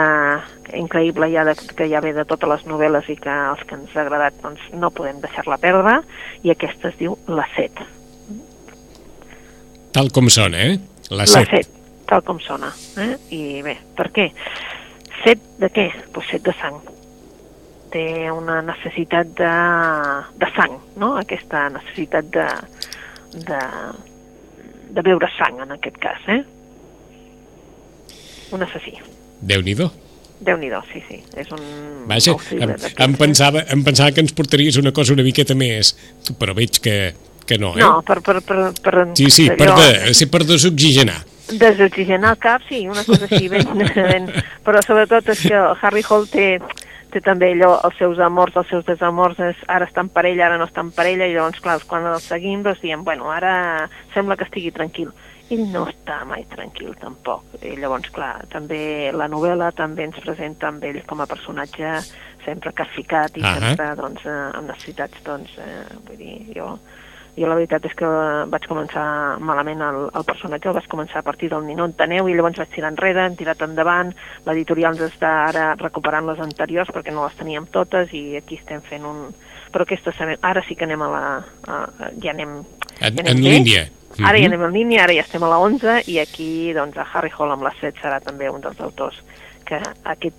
[0.78, 3.96] increïble ja de, que ja ve de totes les novel·les i que els que ens
[3.96, 6.00] ha agradat doncs, no podem deixar-la perdre
[6.44, 7.82] i aquesta es diu La Set.
[9.92, 10.78] Tal com sona, eh?
[11.10, 11.50] La La set.
[11.52, 11.68] Set,
[12.08, 12.70] tal com sona.
[12.98, 13.12] Eh?
[13.36, 14.30] I bé, per què?
[15.22, 15.90] Set de què?
[16.16, 16.80] Pues set de sang.
[17.92, 19.52] Té una necessitat de,
[20.40, 21.12] de sang, no?
[21.20, 22.46] Aquesta necessitat de,
[23.50, 23.60] de,
[24.96, 26.40] de beure sang, en aquest cas, eh?
[28.56, 28.96] Un assassí.
[30.42, 30.82] Déu-n'hi-do.
[30.82, 31.20] Déu-n'hi-do, sí, sí.
[31.38, 31.62] És un...
[32.10, 32.76] Vaja, em,
[33.06, 35.94] em, pensava, em pensava que ens portaries una cosa una miqueta més,
[36.40, 36.96] però veig que,
[37.46, 37.84] que no, eh?
[37.84, 41.20] No, per, per, per, per Sí, sí, per, de, sí, per desoxigenar.
[41.52, 44.30] Desoxigenar el cap, sí, una cosa així ben, ben...
[44.66, 46.48] Però sobretot és que Harry Hall té,
[47.12, 50.62] té també allò, els seus amors, els seus desamors, és, ara està en parella, ara
[50.62, 54.40] no està en parella, i llavors, clar, quan el seguim, doncs diem, bueno, ara sembla
[54.40, 55.12] que estigui tranquil.
[55.52, 57.44] Ell no està mai tranquil, tampoc.
[57.62, 61.98] I llavors, clar, també la novel·la també ens presenta amb ell com a personatge
[62.46, 63.46] sempre ficat i uh.
[63.46, 63.60] -huh.
[63.60, 66.78] sempre, doncs, eh, amb necessitats, doncs, eh, vull dir, jo
[67.38, 68.08] jo la veritat és que
[68.52, 72.36] vaig començar malament el, el personatge, el vaig començar a partir del Ninó Enteneu i
[72.36, 74.12] llavors vaig tirar enrere, hem tirat endavant,
[74.46, 78.82] l'editorial ens està ara recuperant les anteriors perquè no les teníem totes i aquí estem
[78.82, 79.32] fent un...
[79.72, 81.24] Però aquesta ara sí que anem a la...
[81.68, 81.82] A,
[82.24, 82.58] ja anem...
[83.00, 83.50] En, ja en anem bé.
[83.58, 83.84] línia.
[84.20, 84.54] Ara ja Mhm.
[84.54, 87.52] anem en línia, ara ja estem a la 11 i aquí doncs a Harry Hall
[87.54, 89.16] amb la 7 serà també un dels autors
[89.66, 90.36] que aquest,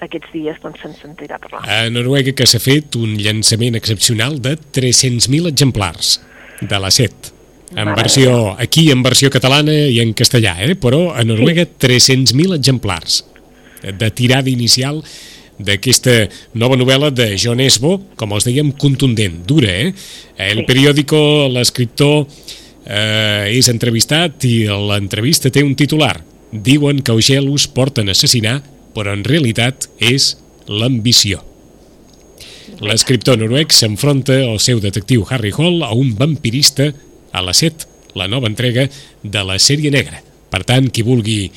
[0.00, 1.64] aquests dies doncs se'n sentirà parlar.
[1.68, 6.20] A Noruega que s'ha fet un llançament excepcional de 300.000 exemplars
[6.60, 7.32] de la set.
[7.74, 10.76] En Mare versió, aquí en versió catalana i en castellà, eh?
[10.76, 13.24] però a Noruega 300.000 exemplars
[13.82, 15.02] de tirada inicial
[15.60, 16.14] d'aquesta
[16.54, 19.92] nova novel·la de John Esbo, com els dèiem, contundent, dura, eh?
[20.38, 20.66] El Sí.
[20.66, 22.26] periòdico, l'escriptor,
[22.86, 26.24] eh, és entrevistat i l'entrevista té un titular.
[26.50, 28.62] Diuen que Augelus porten a assassinar,
[28.94, 31.44] però en realitat és l'ambició.
[32.80, 36.94] L'escriptor noruec s'enfronta al seu detectiu Harry Hall a un vampirista
[37.32, 38.88] a la set, la nova entrega
[39.22, 40.22] de la sèrie negra.
[40.50, 41.50] Per tant, qui vulgui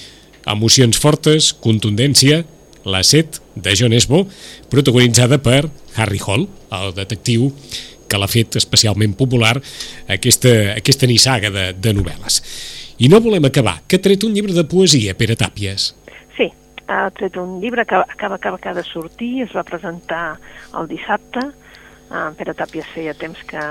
[0.45, 2.43] emocions fortes, contundència,
[2.83, 4.23] la set de John Esbo,
[4.69, 7.51] protagonitzada per Harry Hall, el detectiu
[8.09, 9.55] que l'ha fet especialment popular
[10.11, 12.41] aquesta, aquesta nissaga de, de novel·les.
[13.01, 15.91] I no volem acabar, que ha tret un llibre de poesia, Pere Tàpies.
[16.37, 16.51] Sí,
[16.87, 20.37] ha tret un llibre que acaba, acaba, acaba de sortir, es va presentar
[20.77, 21.49] el dissabte,
[22.13, 23.61] en Pere Tàpies feia temps que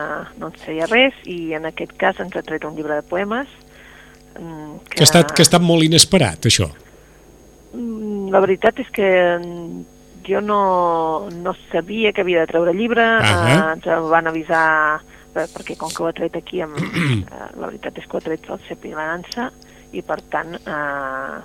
[0.41, 3.51] no ens feia res i en aquest cas ens ha tret un llibre de poemes
[4.35, 6.73] mm, Que ha estat, que ha estat molt inesperat, això.
[7.73, 9.09] Mm, La veritat és que
[9.39, 9.85] mm,
[10.29, 13.49] jo no, no sabia que havia de treure llibre, Ahà.
[13.49, 15.01] eh, ens van avisar
[15.35, 18.21] eh, perquè com que ho ha tret aquí, amb, eh, la veritat és que ho
[18.21, 19.51] ha tret el CEP i la Nansa
[19.93, 21.41] i per tant eh,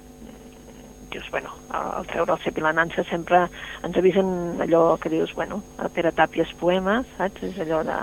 [1.11, 3.45] dius, bueno, al treure el CEP i la Nansa sempre
[3.83, 7.43] ens avisen allò que dius, bueno, a Pere Tàpies poemes, saps?
[7.47, 7.95] És allò de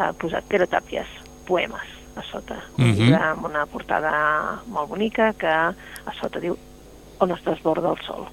[0.00, 1.06] eh, posat Pere Tàpies
[1.46, 2.94] poemes a sota, un Mhm.
[2.96, 4.10] llibre amb una portada
[4.72, 6.56] molt bonica que a sota diu
[7.20, 8.26] on es desborda el sol.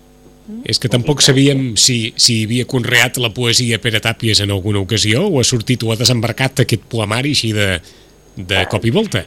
[0.67, 5.23] És que tampoc sabíem si, si havia conreat la poesia Pere Tàpies en alguna ocasió
[5.29, 7.77] o ha sortit o ha desembarcat aquest poemari així de,
[8.35, 9.23] de cop i volta.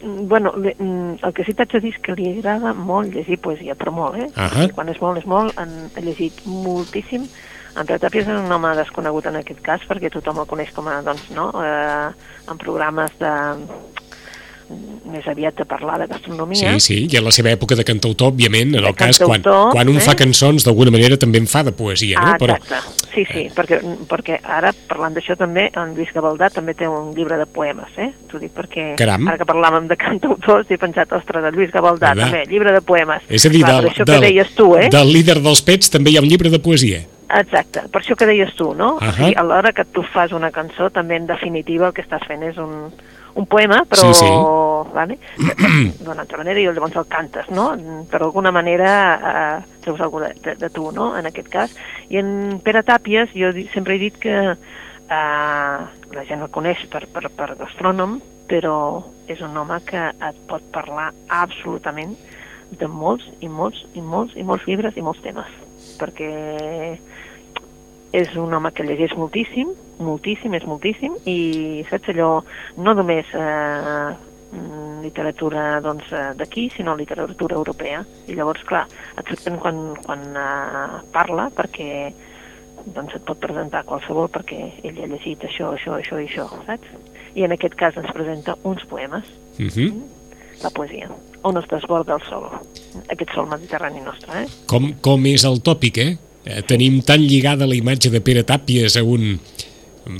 [0.00, 3.40] Mm, Bueno, mm, el que sí t'haig de dir és que li agrada molt llegir
[3.42, 4.28] poesia, però molt, eh?
[4.36, 4.68] Ahà.
[4.68, 7.26] I Quan és molt, és molt, en, he llegit moltíssim.
[7.74, 10.88] En Pere Tàpies és un home desconegut en aquest cas, perquè tothom el coneix com
[10.88, 13.34] a, doncs, no?, eh, en programes de
[15.10, 16.74] més aviat de parlar de gastronomia.
[16.78, 19.74] Sí, sí, i en la seva època de cantautor, òbviament, en el cas, quan, cantautor,
[19.74, 20.04] quan un eh?
[20.04, 22.32] fa cançons, d'alguna manera també en fa de poesia, no?
[22.32, 22.80] Ah, exacte.
[23.10, 23.80] Sí, sí, perquè,
[24.10, 28.10] perquè ara, parlant d'això també, en Lluís Gavaldà també té un llibre de poemes, eh?
[28.30, 29.26] T'ho dic perquè Caram.
[29.28, 32.28] ara que parlàvem de cantautors he pensat, ostres, de Lluís Gavaldà Clar.
[32.28, 33.26] també, llibre de poemes.
[33.28, 34.90] És a dir, Clar, del, del, que deies tu, eh?
[34.92, 37.02] del líder dels pets també hi ha un llibre de poesia.
[37.30, 38.96] Exacte, per això que deies tu, no?
[38.98, 39.10] Ahà.
[39.10, 42.24] O sigui, a l'hora que tu fas una cançó, també en definitiva el que estàs
[42.26, 42.90] fent és un,
[43.40, 44.10] un poema, però...
[44.12, 44.32] Sí, sí.
[44.90, 45.18] Vale?
[46.00, 47.68] D'una altra manera, i llavors el cantes, no?
[48.10, 51.76] Per alguna manera eh, treus alguna de, de, de tu, no?, en aquest cas.
[52.10, 55.78] I en Pere Tàpies, jo sempre he dit que eh,
[56.16, 58.18] la gent el coneix per, per, per gastrònom,
[58.50, 58.76] però
[59.30, 62.16] és un home que et pot parlar absolutament
[62.70, 65.50] de molts i molts i molts i molts llibres i molts temes
[66.00, 66.30] perquè
[68.16, 72.30] és un home que llegeix moltíssim, moltíssim, és moltíssim, i saps allò,
[72.80, 74.08] no només eh,
[74.52, 78.02] mm, literatura doncs, eh, d'aquí, sinó literatura europea.
[78.28, 78.86] I llavors, clar,
[79.16, 82.10] et sorprèn quan, quan eh, parla, perquè
[82.94, 86.96] doncs et pot presentar qualsevol perquè ell ha llegit això, això, això i això, saps?
[87.36, 89.26] I en aquest cas ens presenta uns poemes,
[89.60, 89.92] Uh -huh.
[90.62, 91.10] la poesia,
[91.42, 92.48] on es desborda el sol,
[93.08, 94.46] aquest sol mediterrani nostre, eh?
[94.66, 96.16] com, com és el tòpic, eh?
[96.44, 96.62] eh?
[96.62, 99.38] Tenim tan lligada la imatge de Pere Tàpies a un...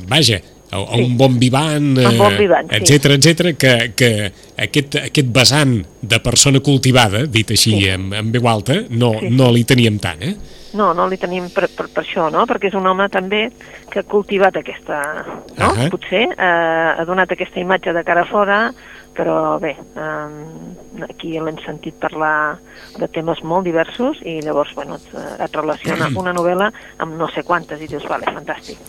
[0.09, 0.41] Vaja,
[0.71, 1.03] a, a Sí.
[1.03, 2.77] un bon vivant, Un bon vivant, sí.
[2.95, 7.89] etc etc que, que aquest, aquest vessant de persona cultivada, dit així Sí.
[7.89, 9.31] en, en veu alta, no, Sí.
[9.31, 10.35] no li teníem tant, eh?
[10.73, 12.45] No, no li tenim per, per, per això, no?
[12.47, 13.49] Perquè és un home també
[13.91, 15.01] que ha cultivat aquesta...
[15.59, 15.67] No?
[15.73, 15.89] Ahà.
[15.91, 18.73] Potser eh, ha donat aquesta imatge de cara fora,
[19.17, 22.59] però bé, eh, aquí l'hem sentit parlar
[22.99, 25.07] de temes molt diversos i llavors, bueno, et,
[25.47, 26.71] et relaciona una novel·la
[27.03, 28.79] amb no sé quantes i dius, vale, fantàstic.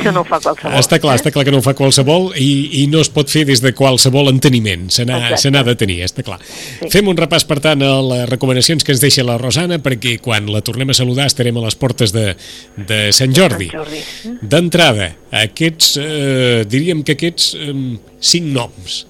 [0.00, 0.78] Això no ho fa qualsevol.
[0.80, 3.44] Està clar, està clar que no ho fa qualsevol i, i no es pot fer
[3.48, 6.40] des de qualsevol enteniment, se n'ha de tenir, està clar.
[6.42, 6.90] Sí.
[6.90, 10.18] Fem un repàs, per tant, a les recomanacions que ens deixa la Rosa Rosana perquè
[10.22, 12.36] quan la tornem a saludar estarem a les portes de,
[12.76, 13.70] de Sant Jordi.
[13.72, 14.38] Sant Jordi.
[14.52, 15.10] D'entrada,
[15.42, 17.74] aquests, eh, diríem que aquests eh,
[18.20, 19.04] cinc noms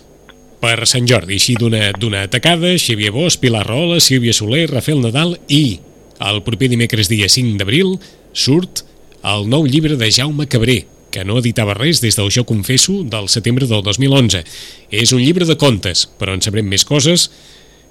[0.60, 5.80] per Sant Jordi, així d'una atacada, Xavier Bosch, Pilar Rahola, Sílvia Soler, Rafael Nadal i
[6.20, 7.94] el proper dimecres dia 5 d'abril
[8.36, 8.84] surt
[9.24, 13.28] el nou llibre de Jaume Cabré, que no editava res des del Jo Confesso del
[13.32, 14.44] setembre del 2011.
[14.92, 17.30] És un llibre de contes, però en sabrem més coses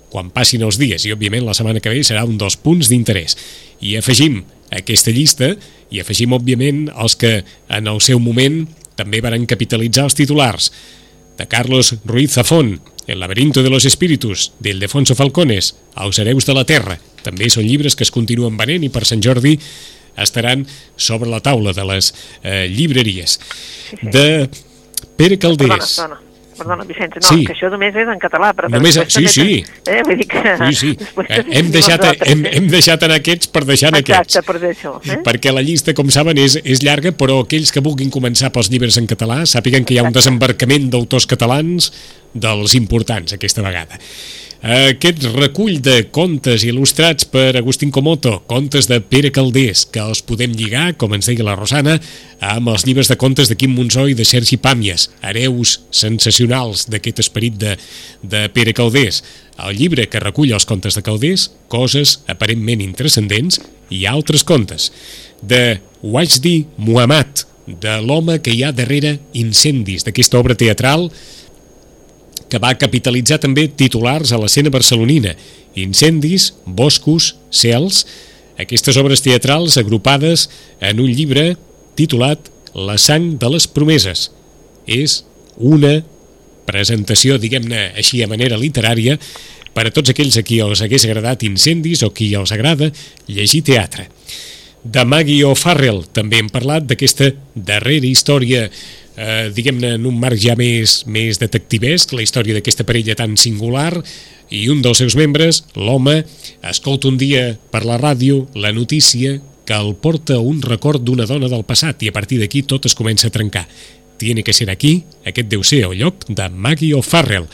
[0.09, 3.37] quan passin els dies i, òbviament, la setmana que ve serà un dels punts d'interès.
[3.85, 4.41] I afegim
[4.73, 5.53] aquesta llista
[5.89, 8.63] i afegim, òbviament, els que en el seu moment
[8.99, 10.71] també varen capitalitzar els titulars
[11.39, 16.65] de Carlos Ruiz Zafón, El laberinto de los espíritus, d'Ildefonso Falcones, Els hereus de la
[16.67, 16.99] terra.
[17.25, 19.55] També són llibres que es continuen venent i per Sant Jordi
[20.19, 23.39] estaran sobre la taula de les eh, llibreries.
[24.03, 24.49] De
[25.17, 25.95] Pere Calders.
[25.95, 26.28] Perdona, perdona.
[26.59, 27.45] Perdona, Vicenç, no, Sí.
[27.47, 28.51] que això només és en català.
[28.53, 29.63] Però Només- sí, també sí.
[29.87, 30.01] Eh?
[30.05, 30.43] Vull dir que...
[30.69, 30.91] Sí, sí.
[31.29, 32.51] Eh, Hem deixat, hem, eh?
[32.57, 34.35] hem deixat en aquests per deixar en aquests.
[34.37, 34.95] Exacte, per això.
[35.05, 35.19] Eh?
[35.25, 38.97] Perquè la llista, com saben, és, és llarga, però aquells que vulguin començar pels llibres
[38.97, 41.91] en català sàpiguen que hi ha un desembarcament d'autors catalans
[42.33, 43.99] dels importants aquesta vegada.
[44.59, 50.51] Aquest recull de contes il·lustrats per Agustín Comoto, contes de Pere Caldés, que els podem
[50.51, 51.93] lligar, com ens deia la Rosana,
[52.43, 57.23] amb els llibres de contes de Quim Monzó i de Sergi Pàmies, hereus sensacionals d'aquest
[57.23, 57.77] esperit de,
[58.19, 59.23] de Pere Caldés.
[59.63, 63.61] El llibre que recull els contes de Caldés, coses aparentment intrascendents
[63.95, 64.91] i altres contes.
[65.39, 71.07] De Wajdi Muhammad, de l'home que hi ha darrere incendis, d'aquesta obra teatral
[72.49, 75.35] que va capitalitzar també titulars a l'escena barcelonina,
[75.77, 78.05] incendis, boscos, cels,
[78.59, 80.49] aquestes obres teatrals agrupades
[80.83, 81.53] en un llibre
[81.95, 84.27] titulat La sang de les promeses.
[84.85, 85.23] És
[85.57, 86.03] una
[86.67, 89.15] presentació, diguem-ne així a manera literària,
[89.73, 92.91] per a tots aquells a qui els hagués agradat incendis o qui els agrada
[93.27, 94.09] llegir teatre.
[94.83, 98.69] De Maggie O'Farrell també hem parlat d'aquesta darrera història
[99.19, 103.91] eh, diguem-ne en un marc ja més, més detectivesc, la història d'aquesta parella tan singular
[104.49, 106.23] i un dels seus membres, l'home,
[106.65, 111.51] escolta un dia per la ràdio la notícia que el porta un record d'una dona
[111.51, 113.67] del passat i a partir d'aquí tot es comença a trencar.
[114.17, 117.45] Tiene que ser aquí, aquest deu ser el lloc de Maggie O'Farrell.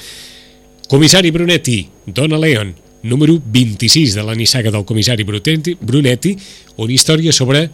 [0.88, 2.71] Comissari Brunetti, Donna Leon,
[3.06, 6.36] número 26 de la nissaga del comissari Brunetti,
[6.76, 7.70] una història sobre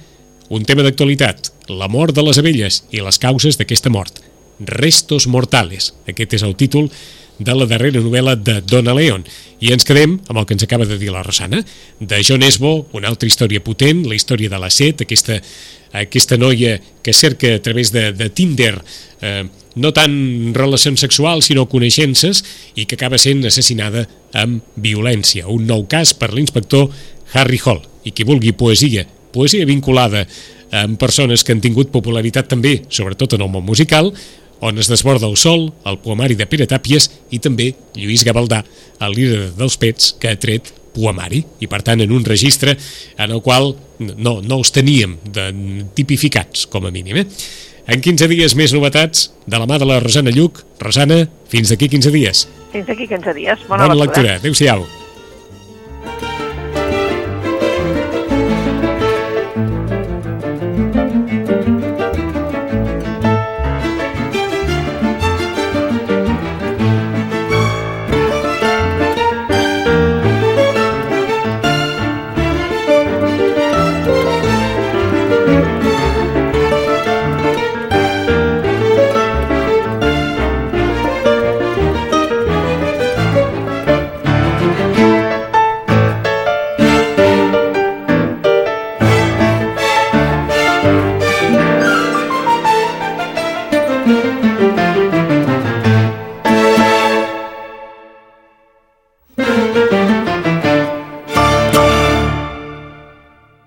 [0.52, 4.20] un tema d'actualitat, la mort de les abelles i les causes d'aquesta mort.
[4.60, 6.92] Restos mortales, aquest és el títol
[7.40, 9.24] de la darrera novel·la de Donna Leon.
[9.64, 11.64] I ens quedem amb el que ens acaba de dir la Rosana,
[12.00, 15.40] de John Esbo, una altra història potent, la història de la Set, aquesta,
[15.96, 18.76] aquesta noia que cerca a través de, de Tinder
[19.22, 20.15] eh, no tant
[20.55, 22.43] relacions sexuals sinó coneixences
[22.76, 24.05] i que acaba sent assassinada
[24.38, 25.47] amb violència.
[25.47, 26.89] Un nou cas per l'inspector
[27.34, 27.82] Harry Hall.
[28.03, 30.26] I qui vulgui poesia, poesia vinculada
[30.72, 34.11] amb persones que han tingut popularitat també, sobretot en el món musical,
[34.61, 38.61] on es desborda el sol, el poemari de Pere Tàpies i també Lluís Gavaldà,
[39.01, 43.32] el líder dels Pets, que ha tret poemari i per tant en un registre en
[43.32, 45.47] el qual no, no els teníem de,
[45.97, 47.24] tipificats com a mínim.
[47.24, 47.26] Eh?
[47.88, 50.62] En 15 dies més novetats de la mà de la Rosana Lluc.
[50.80, 52.48] Rosana, fins d'aquí 15 dies.
[52.72, 53.68] Fins aquí 15 dies.
[53.68, 54.06] Bona, Bona lectura.
[54.06, 54.36] lectura.
[54.40, 54.86] Adéu-siau.